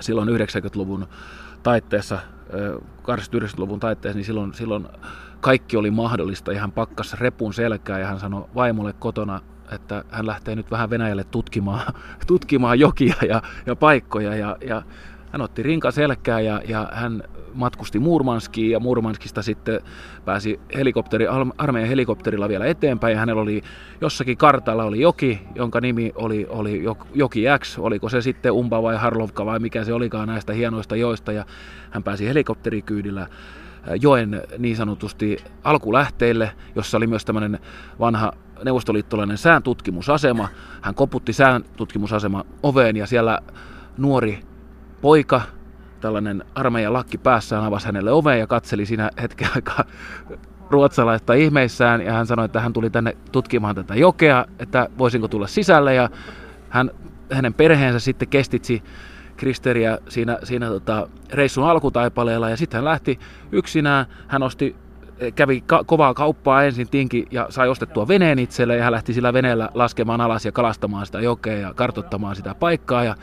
silloin 0.00 0.28
90-luvun 0.28 1.06
taitteessa, 1.62 2.18
80-luvun 3.02 3.80
taitteessa, 3.80 4.16
niin 4.16 4.24
silloin, 4.24 4.54
silloin 4.54 4.86
kaikki 5.40 5.76
oli 5.76 5.90
mahdollista. 5.90 6.52
Ja 6.52 6.60
hän 6.60 6.72
pakkas 6.72 7.14
repun 7.14 7.54
selkää 7.54 7.98
ja 7.98 8.06
hän 8.06 8.20
sanoi 8.20 8.48
vaimolle 8.54 8.92
kotona, 8.92 9.40
että 9.72 10.04
hän 10.10 10.26
lähtee 10.26 10.56
nyt 10.56 10.70
vähän 10.70 10.90
Venäjälle 10.90 11.24
tutkimaan, 11.24 11.94
tutkimaan 12.26 12.78
jokia 12.78 13.14
ja, 13.28 13.42
ja 13.66 13.76
paikkoja. 13.76 14.34
Ja, 14.34 14.56
ja 14.66 14.82
hän 15.34 15.40
otti 15.40 15.62
rinka 15.62 15.90
selkää 15.90 16.40
ja, 16.40 16.62
ja 16.68 16.88
hän 16.92 17.22
matkusti 17.54 17.98
Murmanskiin 17.98 18.70
ja 18.70 18.80
Murmanskista 18.80 19.42
sitten 19.42 19.80
pääsi 20.24 20.60
helikopteri, 20.74 21.26
armeijan 21.58 21.88
helikopterilla 21.88 22.48
vielä 22.48 22.66
eteenpäin. 22.66 23.12
Ja 23.12 23.18
hänellä 23.18 23.42
oli 23.42 23.62
jossakin 24.00 24.36
kartalla 24.36 24.84
oli 24.84 25.00
joki, 25.00 25.40
jonka 25.54 25.80
nimi 25.80 26.12
oli, 26.14 26.46
oli 26.48 26.84
Joki 27.14 27.44
X, 27.58 27.78
oliko 27.78 28.08
se 28.08 28.20
sitten 28.20 28.52
Umba 28.52 28.82
vai 28.82 28.96
Harlovka 28.96 29.46
vai 29.46 29.58
mikä 29.58 29.84
se 29.84 29.92
olikaan 29.92 30.28
näistä 30.28 30.52
hienoista 30.52 30.96
joista. 30.96 31.32
Ja 31.32 31.44
hän 31.90 32.02
pääsi 32.02 32.28
helikopterikyydillä 32.28 33.22
äh, 33.22 33.28
joen 34.00 34.42
niin 34.58 34.76
sanotusti 34.76 35.36
alkulähteille, 35.64 36.52
jossa 36.74 36.96
oli 36.96 37.06
myös 37.06 37.24
tämmöinen 37.24 37.58
vanha 38.00 38.32
neuvostoliittolainen 38.64 39.38
sääntutkimusasema. 39.38 40.48
Hän 40.80 40.94
koputti 40.94 41.32
sääntutkimusasema 41.32 42.44
oveen 42.62 42.96
ja 42.96 43.06
siellä 43.06 43.40
nuori 43.98 44.53
poika 45.04 45.42
tällainen 46.00 46.44
armeijan 46.54 46.92
lakki 46.92 47.18
päässään 47.18 47.64
avasi 47.64 47.86
hänelle 47.86 48.12
oveen 48.12 48.40
ja 48.40 48.46
katseli 48.46 48.86
siinä 48.86 49.10
hetken 49.22 49.48
aikaa 49.54 49.84
ruotsalaista 50.70 51.34
ihmeissään. 51.34 52.00
Ja 52.00 52.12
hän 52.12 52.26
sanoi, 52.26 52.44
että 52.44 52.60
hän 52.60 52.72
tuli 52.72 52.90
tänne 52.90 53.16
tutkimaan 53.32 53.74
tätä 53.74 53.94
jokea, 53.94 54.46
että 54.58 54.88
voisinko 54.98 55.28
tulla 55.28 55.46
sisälle. 55.46 55.94
Ja 55.94 56.10
hän, 56.68 56.90
hänen 57.32 57.54
perheensä 57.54 57.98
sitten 57.98 58.28
kestitsi 58.28 58.82
Kristeriä 59.36 59.98
siinä, 60.08 60.38
siinä 60.42 60.68
tota, 60.68 61.08
reissun 61.32 61.64
alkutaipaleella. 61.64 62.50
Ja 62.50 62.56
sitten 62.56 62.78
hän 62.78 62.84
lähti 62.84 63.18
yksinään, 63.52 64.06
hän 64.28 64.42
osti 64.42 64.76
kävi 65.34 65.60
ka- 65.60 65.84
kovaa 65.84 66.14
kauppaa 66.14 66.64
ensin 66.64 66.88
tinki 66.88 67.26
ja 67.30 67.46
sai 67.50 67.68
ostettua 67.68 68.08
veneen 68.08 68.38
itselle 68.38 68.76
ja 68.76 68.84
hän 68.84 68.92
lähti 68.92 69.12
sillä 69.12 69.32
veneellä 69.32 69.68
laskemaan 69.74 70.20
alas 70.20 70.44
ja 70.44 70.52
kalastamaan 70.52 71.06
sitä 71.06 71.20
jokea 71.20 71.58
ja 71.58 71.74
kartottamaan 71.74 72.36
sitä 72.36 72.54
paikkaa 72.54 73.04
ja 73.04 73.14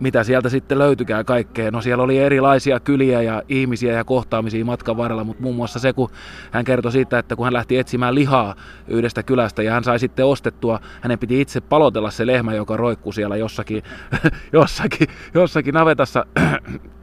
mitä 0.00 0.24
sieltä 0.24 0.48
sitten 0.48 0.78
löytykään 0.78 1.24
kaikkea. 1.24 1.70
No 1.70 1.80
siellä 1.80 2.02
oli 2.04 2.18
erilaisia 2.18 2.80
kyliä 2.80 3.22
ja 3.22 3.42
ihmisiä 3.48 3.92
ja 3.92 4.04
kohtaamisia 4.04 4.64
matkan 4.64 4.96
varrella, 4.96 5.24
mutta 5.24 5.42
muun 5.42 5.56
muassa 5.56 5.78
se, 5.78 5.92
kun 5.92 6.10
hän 6.50 6.64
kertoi 6.64 6.92
siitä, 6.92 7.18
että 7.18 7.36
kun 7.36 7.46
hän 7.46 7.52
lähti 7.52 7.78
etsimään 7.78 8.14
lihaa 8.14 8.54
yhdestä 8.88 9.22
kylästä 9.22 9.62
ja 9.62 9.72
hän 9.72 9.84
sai 9.84 9.98
sitten 9.98 10.26
ostettua, 10.26 10.80
hänen 11.00 11.18
piti 11.18 11.40
itse 11.40 11.60
palotella 11.60 12.10
se 12.10 12.26
lehmä, 12.26 12.54
joka 12.54 12.76
roikkui 12.76 13.14
siellä 13.14 13.36
jossakin, 13.36 13.82
jossakin, 14.52 15.08
jossakin 15.34 15.74
navetassa 15.74 16.26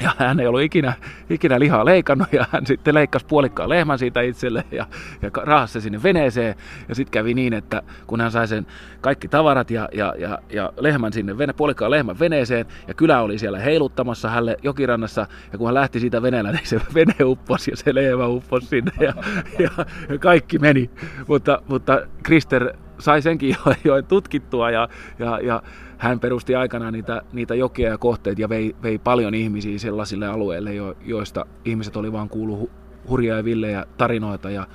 ja 0.00 0.12
hän 0.18 0.40
ei 0.40 0.46
ollut 0.46 0.62
ikinä, 0.62 0.92
ikinä 1.30 1.58
lihaa 1.58 1.84
leikannut 1.84 2.32
ja 2.32 2.46
hän 2.50 2.66
sitten 2.66 2.94
leikkasi 2.94 3.26
puolikkaan 3.26 3.68
lehmän 3.68 3.98
siitä 3.98 4.20
itselle 4.20 4.64
ja, 4.70 4.86
ja 5.22 5.30
rahasi 5.34 5.80
sinne 5.80 6.02
veneeseen. 6.02 6.54
Ja 6.88 6.94
sitten 6.94 7.12
kävi 7.12 7.34
niin, 7.34 7.52
että 7.52 7.82
kun 8.06 8.20
hän 8.20 8.30
sai 8.30 8.48
sen 8.48 8.66
kaikki 9.00 9.28
tavarat 9.28 9.70
ja, 9.70 9.88
ja, 9.92 10.14
ja, 10.18 10.38
ja 10.52 10.72
lehmän 10.76 11.12
sinne, 11.12 11.38
vene, 11.38 11.52
puolikkaan 11.52 11.90
lehmän 11.90 12.18
veneeseen 12.18 12.66
ja 12.88 12.94
kylä 12.94 13.20
oli 13.20 13.38
siellä 13.38 13.58
heiluttamassa 13.58 14.30
hälle 14.30 14.56
jokirannassa 14.62 15.26
ja 15.52 15.58
kun 15.58 15.66
hän 15.66 15.74
lähti 15.74 16.00
siitä 16.00 16.22
veneellä, 16.22 16.52
niin 16.52 16.66
se 16.66 16.80
vene 16.94 17.14
upposi 17.24 17.70
ja 17.70 17.76
se 17.76 17.94
lehmä 17.94 18.26
upposi 18.26 18.66
sinne 18.66 18.92
ja, 19.00 19.14
ja, 19.58 19.70
ja 20.08 20.18
kaikki 20.18 20.58
meni. 20.58 20.90
Mutta, 21.26 21.62
mutta 21.68 22.00
Krister 22.22 22.74
sai 22.98 23.22
senkin 23.22 23.48
jo, 23.50 23.74
jo 23.94 24.02
tutkittua 24.02 24.70
ja, 24.70 24.88
ja, 25.18 25.38
ja 25.42 25.62
hän 25.98 26.20
perusti 26.20 26.54
aikanaan 26.54 26.92
niitä, 26.92 27.22
niitä 27.32 27.54
jokia 27.54 27.88
ja 27.88 27.98
kohteita 27.98 28.40
ja 28.40 28.48
vei, 28.48 28.76
vei 28.82 28.98
paljon 28.98 29.34
ihmisiä 29.34 29.78
sellaisille 29.78 30.26
alueille, 30.26 30.74
jo, 30.74 30.96
joista 31.04 31.46
ihmiset 31.64 31.96
oli 31.96 32.12
vaan 32.12 32.28
kuullut 32.28 32.70
hurjaa 33.08 33.36
ja 33.36 33.44
villejä 33.44 33.86
tarinoita 33.96 34.50
ja, 34.50 34.66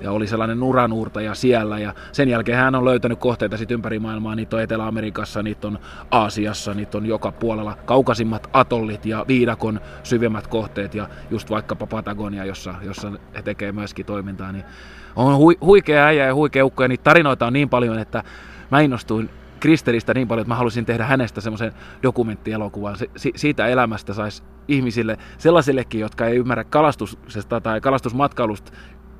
ja 0.00 0.12
oli 0.12 0.26
sellainen 0.26 0.62
uranuurtaja 0.62 1.34
siellä. 1.34 1.78
Ja 1.78 1.94
sen 2.12 2.28
jälkeen 2.28 2.58
hän 2.58 2.74
on 2.74 2.84
löytänyt 2.84 3.18
kohteita 3.18 3.56
sit 3.56 3.70
ympäri 3.70 3.98
maailmaa. 3.98 4.34
Niitä 4.34 4.56
on 4.56 4.62
Etelä-Amerikassa, 4.62 5.42
niitä 5.42 5.66
on 5.66 5.78
Aasiassa, 6.10 6.74
niitä 6.74 6.98
on 6.98 7.06
joka 7.06 7.32
puolella. 7.32 7.76
Kaukasimmat 7.84 8.50
atollit 8.52 9.06
ja 9.06 9.24
viidakon 9.28 9.80
syvimmät 10.02 10.46
kohteet 10.46 10.94
ja 10.94 11.08
just 11.30 11.50
vaikkapa 11.50 11.86
Patagonia, 11.86 12.44
jossa, 12.44 12.74
jossa 12.82 13.12
he 13.34 13.42
tekee 13.42 13.72
myöskin 13.72 14.06
toimintaa. 14.06 14.52
Niin 14.52 14.64
on 15.16 15.36
hui, 15.36 15.58
huikea 15.60 16.04
äijä 16.06 16.26
ja 16.26 16.34
huikea 16.34 16.64
ukko 16.64 16.82
ja 16.82 16.88
niitä 16.88 17.04
tarinoita 17.04 17.46
on 17.46 17.52
niin 17.52 17.68
paljon, 17.68 17.98
että 17.98 18.24
mä 18.70 18.80
innostuin 18.80 19.30
Kristeristä 19.60 20.14
niin 20.14 20.28
paljon, 20.28 20.42
että 20.42 20.54
mä 20.54 20.58
halusin 20.58 20.84
tehdä 20.86 21.04
hänestä 21.04 21.40
semmoisen 21.40 21.72
dokumenttielokuvan. 22.02 22.96
Si- 23.16 23.32
siitä 23.36 23.66
elämästä 23.66 24.14
saisi 24.14 24.42
ihmisille, 24.68 25.18
sellaisillekin, 25.38 26.00
jotka 26.00 26.26
ei 26.26 26.36
ymmärrä 26.36 26.64
kalastuksesta 26.64 27.60
tai 27.60 27.80
kalastusmatkailusta 27.80 28.72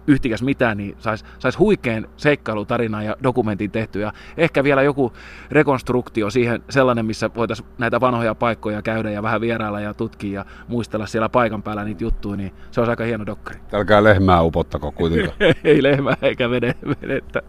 yhtikäs 0.06 0.42
mitään, 0.42 0.76
niin 0.76 0.96
saisi 0.98 1.24
sais 1.38 1.58
huikean 1.58 2.08
seikkailutarinan 2.16 3.04
ja 3.04 3.16
dokumentin 3.22 3.70
tehty. 3.70 4.00
Ja 4.00 4.12
ehkä 4.36 4.64
vielä 4.64 4.82
joku 4.82 5.12
rekonstruktio 5.50 6.30
siihen, 6.30 6.62
sellainen, 6.70 7.06
missä 7.06 7.30
voitaisiin 7.34 7.68
näitä 7.78 8.00
vanhoja 8.00 8.34
paikkoja 8.34 8.82
käydä 8.82 9.10
ja 9.10 9.22
vähän 9.22 9.40
vierailla 9.40 9.80
ja 9.80 9.94
tutkia 9.94 10.40
ja 10.40 10.44
muistella 10.68 11.06
siellä 11.06 11.28
paikan 11.28 11.62
päällä 11.62 11.84
niitä 11.84 12.04
juttuja, 12.04 12.36
niin 12.36 12.52
se 12.70 12.80
olisi 12.80 12.90
aika 12.90 13.04
hieno 13.04 13.26
dokkari. 13.26 13.60
Älkää 13.72 14.04
lehmää 14.04 14.42
upottako 14.42 14.92
kuitenkaan. 14.92 15.36
ei 15.64 15.82
lehmää 15.82 16.16
eikä 16.22 16.50
venettä. 16.50 17.42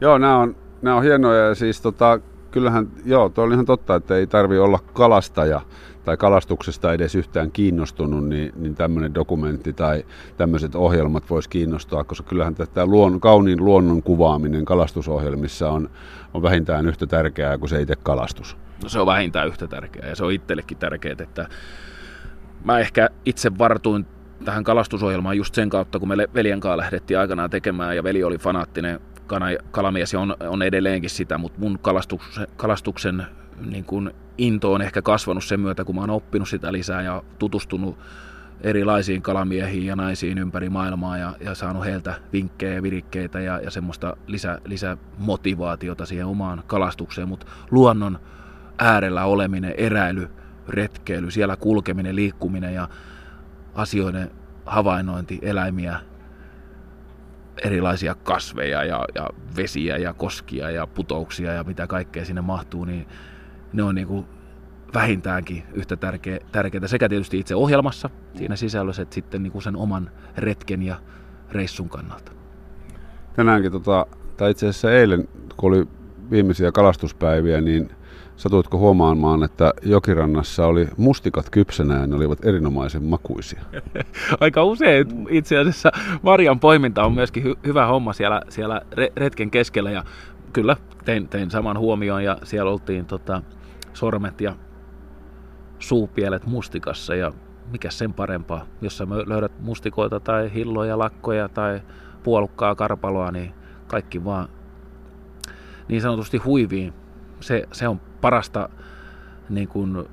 Joo, 0.00 0.18
nämä 0.18 0.38
on 0.38 0.56
nämä 0.82 0.96
on 0.96 1.02
hienoja 1.02 1.48
ja 1.48 1.54
siis 1.54 1.80
tota, 1.80 2.20
kyllähän, 2.52 2.88
joo, 3.04 3.28
tuo 3.28 3.44
oli 3.44 3.54
ihan 3.54 3.66
totta, 3.66 3.94
että 3.94 4.16
ei 4.16 4.26
tarvi 4.26 4.58
olla 4.58 4.78
kalastaja 4.92 5.60
tai 6.04 6.16
kalastuksesta 6.16 6.92
edes 6.92 7.14
yhtään 7.14 7.50
kiinnostunut, 7.50 8.28
niin, 8.28 8.52
niin 8.56 8.74
tämmöinen 8.74 9.14
dokumentti 9.14 9.72
tai 9.72 10.04
tämmöiset 10.36 10.74
ohjelmat 10.74 11.30
voisi 11.30 11.48
kiinnostaa, 11.48 12.04
koska 12.04 12.28
kyllähän 12.28 12.54
tätä 12.54 12.86
luon, 12.86 13.20
kauniin 13.20 13.64
luonnon 13.64 14.02
kuvaaminen 14.02 14.64
kalastusohjelmissa 14.64 15.70
on, 15.70 15.90
on 16.34 16.42
vähintään 16.42 16.88
yhtä 16.88 17.06
tärkeää 17.06 17.58
kuin 17.58 17.68
se 17.68 17.80
itse 17.80 17.96
kalastus. 18.02 18.56
No 18.82 18.88
se 18.88 19.00
on 19.00 19.06
vähintään 19.06 19.48
yhtä 19.48 19.66
tärkeää 19.66 20.08
ja 20.08 20.16
se 20.16 20.24
on 20.24 20.32
itsellekin 20.32 20.78
tärkeää, 20.78 21.16
että 21.18 21.48
mä 22.64 22.78
ehkä 22.78 23.08
itse 23.24 23.58
vartuin 23.58 24.06
tähän 24.44 24.64
kalastusohjelmaan 24.64 25.36
just 25.36 25.54
sen 25.54 25.70
kautta, 25.70 25.98
kun 25.98 26.08
me 26.08 26.28
veljen 26.34 26.60
kanssa 26.60 26.76
lähdettiin 26.76 27.18
aikanaan 27.18 27.50
tekemään 27.50 27.96
ja 27.96 28.04
veli 28.04 28.24
oli 28.24 28.38
fanaattinen 28.38 29.00
kalamies 29.70 30.12
ja 30.12 30.20
on, 30.20 30.36
on 30.48 30.62
edelleenkin 30.62 31.10
sitä, 31.10 31.38
mutta 31.38 31.60
mun 31.60 31.78
kalastuksen, 31.78 32.46
kalastuksen 32.56 33.26
niin 33.66 33.84
kuin 33.84 34.10
into 34.38 34.72
on 34.72 34.82
ehkä 34.82 35.02
kasvanut 35.02 35.44
sen 35.44 35.60
myötä, 35.60 35.84
kun 35.84 35.94
mä 35.94 36.00
oon 36.00 36.10
oppinut 36.10 36.48
sitä 36.48 36.72
lisää 36.72 37.02
ja 37.02 37.22
tutustunut 37.38 37.98
erilaisiin 38.60 39.22
kalamiehiin 39.22 39.86
ja 39.86 39.96
naisiin 39.96 40.38
ympäri 40.38 40.68
maailmaa 40.68 41.18
ja, 41.18 41.32
ja 41.40 41.54
saanut 41.54 41.84
heiltä 41.84 42.14
vinkkejä 42.32 42.74
ja 42.74 42.82
virikkeitä 42.82 43.40
ja, 43.40 43.60
ja 43.60 43.70
semmoista 43.70 44.16
lisä, 44.26 44.60
lisämotivaatiota 44.64 46.06
siihen 46.06 46.26
omaan 46.26 46.62
kalastukseen, 46.66 47.28
mutta 47.28 47.46
luonnon 47.70 48.18
äärellä 48.78 49.24
oleminen, 49.24 49.74
eräily, 49.76 50.30
retkeily, 50.68 51.30
siellä 51.30 51.56
kulkeminen, 51.56 52.16
liikkuminen 52.16 52.74
ja 52.74 52.88
asioiden 53.74 54.30
havainnointi, 54.66 55.38
eläimiä, 55.42 56.00
erilaisia 57.64 58.14
kasveja 58.14 58.84
ja, 58.84 59.04
ja 59.14 59.28
vesiä 59.56 59.96
ja 59.96 60.12
koskia 60.12 60.70
ja 60.70 60.86
putouksia 60.86 61.52
ja 61.52 61.64
mitä 61.64 61.86
kaikkea 61.86 62.24
sinne 62.24 62.40
mahtuu, 62.40 62.84
niin 62.84 63.06
ne 63.72 63.82
on 63.82 63.94
niin 63.94 64.06
kuin 64.06 64.26
vähintäänkin 64.94 65.62
yhtä 65.72 65.96
tärkeä, 65.96 66.38
tärkeää 66.52 66.86
sekä 66.86 67.08
tietysti 67.08 67.38
itse 67.38 67.54
ohjelmassa 67.54 68.10
siinä 68.34 68.56
sisällössä, 68.56 69.02
että 69.02 69.14
sitten 69.14 69.42
niin 69.42 69.52
kuin 69.52 69.62
sen 69.62 69.76
oman 69.76 70.10
retken 70.36 70.82
ja 70.82 70.96
reissun 71.50 71.88
kannalta. 71.88 72.32
Tänäänkin, 73.36 73.72
tota, 73.72 74.06
tai 74.36 74.50
itse 74.50 74.68
asiassa 74.68 74.92
eilen, 74.92 75.28
kun 75.56 75.72
oli 75.72 75.88
viimeisiä 76.30 76.72
kalastuspäiviä, 76.72 77.60
niin 77.60 77.90
Satuitko 78.36 78.78
huomaamaan, 78.78 79.42
että 79.42 79.74
jokirannassa 79.82 80.66
oli 80.66 80.88
mustikat 80.96 81.50
kypsänä 81.50 82.00
ja 82.00 82.06
ne 82.06 82.16
olivat 82.16 82.44
erinomaisen 82.44 83.04
makuisia? 83.04 83.60
Aika 84.40 84.64
usein 84.64 85.06
itse 85.28 85.58
asiassa 85.58 85.92
Marjan 86.22 86.60
poiminta 86.60 87.04
on 87.04 87.12
myöskin 87.14 87.44
hy- 87.44 87.58
hyvä 87.66 87.86
homma 87.86 88.12
siellä, 88.12 88.42
siellä 88.48 88.80
re- 88.94 89.12
retken 89.16 89.50
keskellä 89.50 89.90
ja 89.90 90.04
kyllä 90.52 90.76
tein, 91.04 91.28
tein 91.28 91.50
saman 91.50 91.78
huomioon 91.78 92.24
ja 92.24 92.38
siellä 92.42 92.70
oltiin 92.70 93.06
tota, 93.06 93.42
sormet 93.92 94.40
ja 94.40 94.56
suupielet 95.78 96.46
mustikassa 96.46 97.14
ja 97.14 97.32
mikä 97.72 97.90
sen 97.90 98.12
parempaa. 98.12 98.66
Jos 98.80 98.98
sä 98.98 99.06
löydät 99.26 99.52
mustikoita 99.60 100.20
tai 100.20 100.54
hilloja, 100.54 100.98
lakkoja 100.98 101.48
tai 101.48 101.80
puolukkaa 102.22 102.74
karpaloa, 102.74 103.32
niin 103.32 103.54
kaikki 103.86 104.24
vaan 104.24 104.48
niin 105.88 106.02
sanotusti 106.02 106.38
huiviin. 106.38 106.94
Se, 107.42 107.68
se 107.72 107.88
on 107.88 108.00
parasta 108.20 108.68
niin 109.48 109.68
kuin, 109.68 110.06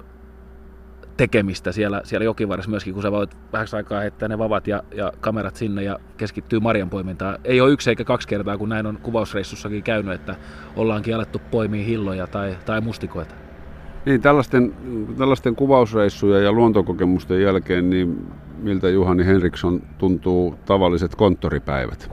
tekemistä 1.20 1.72
siellä, 1.72 2.02
siellä 2.04 2.24
jokivarressa 2.24 2.70
myöskin, 2.70 2.94
kun 2.94 3.04
sä 3.04 3.12
voit 3.12 3.38
vähäksi 3.54 3.76
aikaa 3.76 4.00
heittää 4.00 4.30
ne 4.30 4.38
vavat 4.38 4.68
ja, 4.68 4.84
ja 4.96 5.14
kamerat 5.20 5.56
sinne 5.56 5.84
ja 5.84 6.00
keskittyy 6.18 6.60
marjanpoimintaan. 6.60 7.40
Ei 7.44 7.62
ole 7.62 7.72
yksi 7.72 7.90
eikä 7.90 8.04
kaksi 8.04 8.28
kertaa, 8.28 8.58
kun 8.58 8.70
näin 8.70 8.86
on 8.86 8.98
kuvausreissussakin 9.04 9.84
käynyt, 9.84 10.14
että 10.14 10.36
ollaankin 10.76 11.16
alettu 11.16 11.42
poimia 11.52 11.86
hilloja 11.86 12.28
tai, 12.28 12.58
tai 12.66 12.82
mustikoita. 12.82 13.36
Niin, 14.06 14.22
tällaisten, 14.22 14.74
tällaisten 15.18 15.56
kuvausreissuja 15.56 16.40
ja 16.40 16.52
luontokokemusten 16.52 17.42
jälkeen, 17.42 17.90
niin 17.90 18.28
miltä 18.58 18.90
Juhani 18.90 19.26
Henriksson 19.26 19.82
tuntuu 19.98 20.56
tavalliset 20.66 21.16
konttoripäivät? 21.16 22.12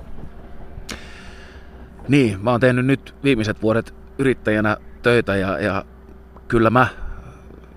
Niin, 2.08 2.38
mä 2.42 2.50
oon 2.50 2.60
tehnyt 2.60 2.86
nyt 2.86 3.14
viimeiset 3.24 3.62
vuodet 3.62 3.94
yrittäjänä 4.18 4.76
töitä 5.06 5.36
ja, 5.36 5.58
ja 5.58 5.84
kyllä 6.48 6.70
mä 6.70 6.86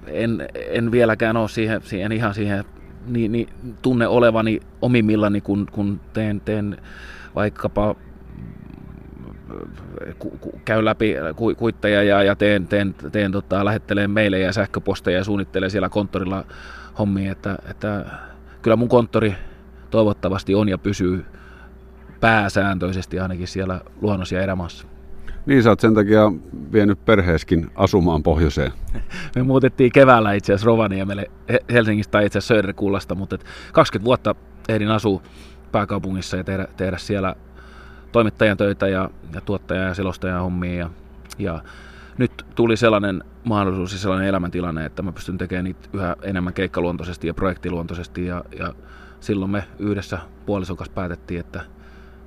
en, 0.07 0.47
en 0.53 0.91
vieläkään 0.91 1.37
ole 1.37 1.49
siihen, 1.49 1.81
siihen 1.83 2.11
ihan 2.11 2.33
siihen 2.33 2.65
niin, 3.07 3.31
niin, 3.31 3.49
tunne 3.81 4.07
olevani 4.07 4.59
omimmillani, 4.81 5.41
kun, 5.41 5.67
kun 5.71 5.99
teen, 6.13 6.41
teen 6.41 6.77
vaikkapa 7.35 7.95
ku, 10.19 10.29
ku, 10.29 10.61
käyn 10.65 10.85
läpi 10.85 11.15
ku, 11.35 11.55
kuitteja 11.55 12.03
ja, 12.03 12.23
ja 12.23 12.35
teen, 12.35 12.67
teen, 12.67 12.95
teen 13.11 13.31
tota, 13.31 13.65
lähettelen 13.65 14.11
meille 14.11 14.39
ja 14.39 14.53
sähköposteja 14.53 15.17
ja 15.17 15.23
suunnittelen 15.23 15.71
siellä 15.71 15.89
konttorilla 15.89 16.45
hommia, 16.99 17.31
että, 17.31 17.57
että 17.69 18.05
kyllä 18.61 18.75
mun 18.75 18.89
konttori 18.89 19.35
toivottavasti 19.89 20.55
on 20.55 20.69
ja 20.69 20.77
pysyy 20.77 21.25
pääsääntöisesti 22.19 23.19
ainakin 23.19 23.47
siellä 23.47 23.81
luonnos- 24.01 24.31
ja 24.31 24.41
erämaassa. 24.41 24.98
Niin 25.45 25.63
sä 25.63 25.69
oot 25.69 25.79
sen 25.79 25.93
takia 25.93 26.31
vienyt 26.71 27.05
perheeskin 27.05 27.71
asumaan 27.75 28.23
pohjoiseen. 28.23 28.71
Me 29.35 29.43
muutettiin 29.43 29.91
keväällä 29.91 30.33
itse 30.33 30.53
asiassa 30.53 30.67
Rovaniemelle 30.67 31.31
Helsingistä 31.73 32.21
itse 32.21 32.37
asiassa 32.37 32.53
Söderkullasta, 32.55 33.15
mutta 33.15 33.37
20 33.73 34.05
vuotta 34.05 34.35
ehdin 34.69 34.91
asua 34.91 35.21
pääkaupungissa 35.71 36.37
ja 36.37 36.43
tehdä, 36.43 36.67
tehdä 36.77 36.97
siellä 36.97 37.35
toimittajan 38.11 38.57
töitä 38.57 38.87
ja, 38.87 39.09
ja 39.33 39.41
tuottaja- 39.41 39.87
ja 39.87 39.93
selostajan 39.93 40.41
hommia. 40.41 40.73
Ja, 40.73 40.89
ja 41.39 41.61
nyt 42.17 42.45
tuli 42.55 42.77
sellainen 42.77 43.23
mahdollisuus 43.43 43.93
ja 43.93 43.99
sellainen 43.99 44.27
elämäntilanne, 44.27 44.85
että 44.85 45.01
mä 45.01 45.11
pystyn 45.11 45.37
tekemään 45.37 45.63
niitä 45.63 45.89
yhä 45.93 46.15
enemmän 46.21 46.53
keikkaluontoisesti 46.53 47.27
ja 47.27 47.33
projektiluontoisesti. 47.33 48.25
Ja, 48.25 48.43
ja 48.59 48.73
silloin 49.19 49.51
me 49.51 49.63
yhdessä 49.79 50.19
puolisokas 50.45 50.89
päätettiin, 50.89 51.39
että 51.39 51.61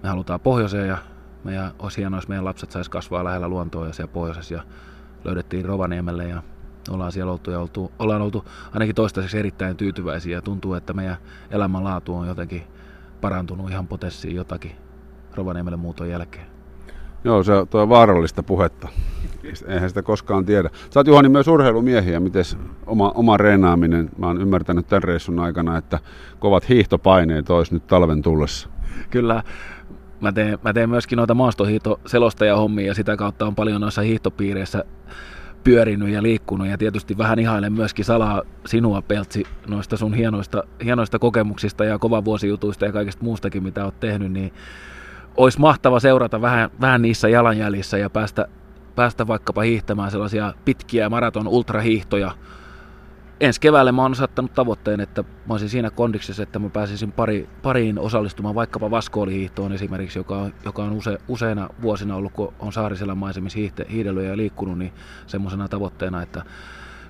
me 0.02 0.08
halutaan 0.08 0.40
pohjoiseen 0.40 0.88
ja 0.88 0.98
meidän, 1.44 1.72
olisi 1.78 1.98
hienoa, 1.98 2.18
jos 2.18 2.28
meidän 2.28 2.44
lapset 2.44 2.70
saisi 2.70 2.90
kasvaa 2.90 3.24
lähellä 3.24 3.48
luontoa 3.48 3.86
ja 3.86 3.92
siellä 3.92 4.12
pohjoisessa. 4.12 4.54
Ja 4.54 4.62
löydettiin 5.24 5.64
Rovaniemelle 5.64 6.28
ja 6.28 6.42
ollaan 6.90 7.12
siellä 7.12 7.32
oltu 7.32 7.50
ja 7.50 7.60
oltu, 7.60 7.92
ollaan 7.98 8.22
oltu 8.22 8.44
ainakin 8.72 8.94
toistaiseksi 8.94 9.38
erittäin 9.38 9.76
tyytyväisiä 9.76 10.36
ja 10.36 10.42
tuntuu, 10.42 10.74
että 10.74 10.92
meidän 10.92 11.16
elämänlaatu 11.50 12.14
on 12.14 12.26
jotenkin 12.26 12.62
parantunut 13.20 13.70
ihan 13.70 13.88
potessiin 13.88 14.36
jotakin 14.36 14.72
Rovaniemelle 15.34 15.76
muuton 15.76 16.08
jälkeen. 16.08 16.46
Joo, 17.24 17.42
se 17.42 17.52
on 17.52 17.88
vaarallista 17.88 18.42
puhetta. 18.42 18.88
Eihän 19.66 19.88
sitä 19.88 20.02
koskaan 20.02 20.44
tiedä. 20.44 20.70
Sä 20.90 21.00
oot 21.00 21.06
Juhani 21.06 21.28
myös 21.28 21.48
urheilumiehiä. 21.48 22.20
Miten 22.20 22.44
oma, 22.86 23.12
oma 23.14 23.36
reenaaminen? 23.36 24.10
Mä 24.18 24.26
oon 24.26 24.40
ymmärtänyt 24.40 24.86
tämän 24.88 25.02
reissun 25.02 25.38
aikana, 25.38 25.78
että 25.78 25.98
kovat 26.38 26.68
hiihtopaineet 26.68 27.50
olisi 27.50 27.74
nyt 27.74 27.86
talven 27.86 28.22
tullessa. 28.22 28.68
Kyllä 29.10 29.42
Mä 30.22 30.32
teen, 30.32 30.58
mä 30.62 30.72
teen 30.72 30.90
myöskin 30.90 31.16
noita 31.16 31.34
maastohiihtoselostajahommia 31.34 32.86
ja 32.86 32.94
sitä 32.94 33.16
kautta 33.16 33.46
on 33.46 33.54
paljon 33.54 33.80
noissa 33.80 34.02
hiihtopiireissä 34.02 34.84
pyörinyt 35.64 36.08
ja 36.08 36.22
liikkunut. 36.22 36.66
Ja 36.66 36.78
tietysti 36.78 37.18
vähän 37.18 37.38
ihailen 37.38 37.72
myöskin 37.72 38.04
salaa 38.04 38.42
sinua 38.66 39.02
Peltsi 39.02 39.44
noista 39.68 39.96
sun 39.96 40.14
hienoista, 40.14 40.64
hienoista 40.84 41.18
kokemuksista 41.18 41.84
ja 41.84 41.98
kovan 41.98 42.24
vuosijutuista 42.24 42.84
ja 42.84 42.92
kaikesta 42.92 43.24
muustakin 43.24 43.62
mitä 43.62 43.84
oot 43.84 44.00
tehnyt, 44.00 44.32
niin 44.32 44.52
olisi 45.36 45.60
mahtava 45.60 46.00
seurata 46.00 46.40
vähän, 46.40 46.70
vähän 46.80 47.02
niissä 47.02 47.28
jalanjäljissä 47.28 47.98
ja 47.98 48.10
päästä, 48.10 48.46
päästä 48.94 49.26
vaikkapa 49.26 49.62
hiihtämään 49.62 50.10
sellaisia 50.10 50.54
pitkiä 50.64 51.08
maraton 51.08 51.48
ultrahiihtoja, 51.48 52.30
ensi 53.42 53.60
keväälle 53.60 53.92
mä 53.92 54.02
oon 54.02 54.12
asettanut 54.12 54.54
tavoitteen, 54.54 55.00
että 55.00 55.22
mä 55.22 55.54
olisin 55.54 55.68
siinä 55.68 55.90
kondiksessa, 55.90 56.42
että 56.42 56.58
mä 56.58 56.68
pääsisin 56.68 57.12
pari, 57.12 57.48
pariin 57.62 57.98
osallistumaan 57.98 58.54
vaikkapa 58.54 58.90
vaskoolihiihtoon 58.90 59.72
esimerkiksi, 59.72 60.18
joka 60.18 60.36
on, 60.36 60.54
joka 60.64 60.84
on 60.84 60.92
use, 60.92 61.18
useina 61.28 61.68
vuosina 61.82 62.16
ollut, 62.16 62.32
kun 62.32 62.52
on 62.58 62.72
Saariselän 62.72 63.18
maisemissa 63.18 63.58
hiihte, 63.58 63.86
hiidellyt 63.90 64.24
ja 64.24 64.36
liikkunut, 64.36 64.78
niin 64.78 64.92
semmoisena 65.26 65.68
tavoitteena, 65.68 66.22
että 66.22 66.42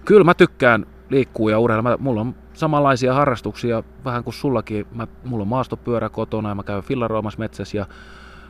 kyllä 0.04 0.24
mä 0.24 0.34
tykkään 0.34 0.86
liikkuu 1.10 1.48
ja 1.48 1.58
urheilla. 1.58 1.98
mulla 1.98 2.20
on 2.20 2.34
samanlaisia 2.52 3.14
harrastuksia, 3.14 3.82
vähän 4.04 4.24
kuin 4.24 4.34
sullakin. 4.34 4.86
Mä, 4.94 5.06
mulla 5.24 5.42
on 5.42 5.48
maastopyörä 5.48 6.08
kotona 6.08 6.48
ja 6.48 6.54
mä 6.54 6.62
käyn 6.62 6.82
fillaroimassa 6.82 7.38
metsässä 7.38 7.78
ja 7.78 7.86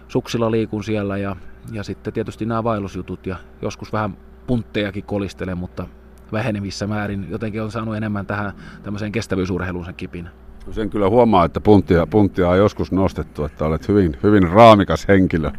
suksilla 0.08 0.50
liikun 0.50 0.84
siellä 0.84 1.18
ja, 1.18 1.36
ja 1.72 1.82
sitten 1.82 2.12
tietysti 2.12 2.46
nämä 2.46 2.64
vaellusjutut 2.64 3.26
ja 3.26 3.36
joskus 3.62 3.92
vähän 3.92 4.16
punttejakin 4.46 5.04
kolistelen, 5.04 5.58
mutta 5.58 5.86
vähenevissä 6.32 6.86
määrin 6.86 7.26
jotenkin 7.30 7.62
on 7.62 7.70
saanut 7.70 7.96
enemmän 7.96 8.26
tähän 8.26 8.52
tämmöiseen 8.82 9.12
kestävyysurheiluun 9.12 9.84
sen 9.84 9.94
kipin. 9.94 10.28
No 10.66 10.72
sen 10.72 10.90
kyllä 10.90 11.08
huomaa, 11.08 11.44
että 11.44 11.60
punttia, 11.60 12.06
punttia 12.06 12.48
on 12.48 12.58
joskus 12.58 12.92
nostettu, 12.92 13.44
että 13.44 13.64
olet 13.64 13.88
hyvin, 13.88 14.16
hyvin 14.22 14.48
raamikas 14.48 15.08
henkilö. 15.08 15.50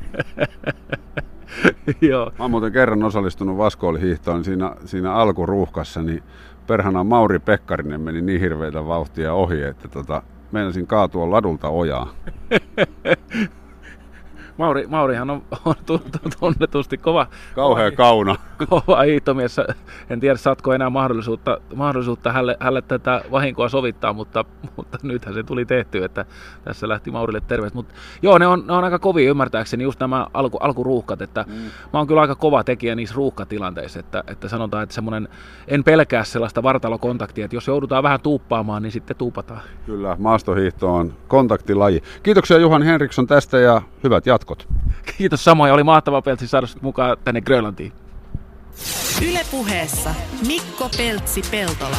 Joo. 2.01 2.25
Mä 2.25 2.43
oon 2.43 2.51
muuten 2.51 2.71
kerran 2.71 3.03
osallistunut 3.03 3.57
vaskoolihiihtoon 3.57 4.37
niin 4.37 4.45
siinä, 4.45 4.75
siinä 4.85 5.13
alkuruuhkassa, 5.13 6.01
niin 6.01 6.23
perhana 6.67 7.03
Mauri 7.03 7.39
Pekkarinen 7.39 8.01
meni 8.01 8.21
niin 8.21 8.41
hirveitä 8.41 8.85
vauhtia 8.85 9.33
ohi, 9.33 9.61
että 9.61 9.87
tota, 9.87 10.23
meinasin 10.51 10.87
kaatua 10.87 11.31
ladulta 11.31 11.69
ojaa. 11.69 12.13
Mauri, 14.63 14.87
Maurihan 14.87 15.29
on, 15.29 15.43
on 15.65 15.75
tunnetusti 16.39 16.97
kova, 16.97 17.27
Kauhea 17.55 17.91
kauna. 17.91 18.35
kova 18.69 19.01
hiihtomies. 19.01 19.57
En 20.09 20.19
tiedä, 20.19 20.37
saatko 20.37 20.73
enää 20.73 20.89
mahdollisuutta, 20.89 21.57
mahdollisuutta 21.75 22.31
hälle, 22.31 22.57
hälle 22.59 22.81
tätä 22.81 23.21
vahinkoa 23.31 23.69
sovittaa, 23.69 24.13
mutta, 24.13 24.45
mutta 24.75 24.97
nythän 25.03 25.33
se 25.33 25.43
tuli 25.43 25.65
tehty, 25.65 26.03
että 26.03 26.25
tässä 26.63 26.87
lähti 26.87 27.11
Maurille 27.11 27.41
terveys. 27.41 27.73
Mutta 27.73 27.93
joo, 28.21 28.37
ne 28.37 28.47
on, 28.47 28.63
ne 28.67 28.73
on 28.73 28.83
aika 28.83 28.99
kovia 28.99 29.29
ymmärtääkseni, 29.29 29.83
just 29.83 29.99
nämä 29.99 30.27
alku, 30.33 30.57
alkuruuhkat, 30.57 31.21
että 31.21 31.45
mm. 31.47 31.53
mä 31.93 31.99
oon 31.99 32.07
kyllä 32.07 32.21
aika 32.21 32.35
kova 32.35 32.63
tekijä 32.63 32.95
niissä 32.95 33.15
ruuhkatilanteissa, 33.15 33.99
että, 33.99 34.23
että 34.27 34.47
sanotaan, 34.47 34.83
että 34.83 34.95
semmoinen, 34.95 35.27
en 35.67 35.83
pelkää 35.83 36.23
sellaista 36.23 36.63
vartalokontaktia, 36.63 37.45
että 37.45 37.55
jos 37.55 37.67
joudutaan 37.67 38.03
vähän 38.03 38.19
tuuppaamaan, 38.21 38.83
niin 38.83 38.91
sitten 38.91 39.17
tuupataan. 39.17 39.61
Kyllä, 39.85 40.15
maastohiihto 40.19 40.95
on 40.95 41.13
kontaktilaji. 41.27 42.03
Kiitoksia 42.23 42.57
Juhan 42.57 42.83
Henriksson 42.83 43.27
tästä 43.27 43.59
ja 43.59 43.81
hyvät 44.03 44.25
jatkot. 44.25 44.52
Kiitos 45.17 45.43
samoin, 45.43 45.73
oli 45.73 45.83
mahtava 45.83 46.21
peltsi 46.21 46.47
saada 46.47 46.67
mukaan 46.81 47.17
tänne 47.23 47.41
Grönlantiin. 47.41 47.93
Ylepuheessa 49.29 50.15
Mikko 50.47 50.89
Peltsi-Peltola. 50.97 51.97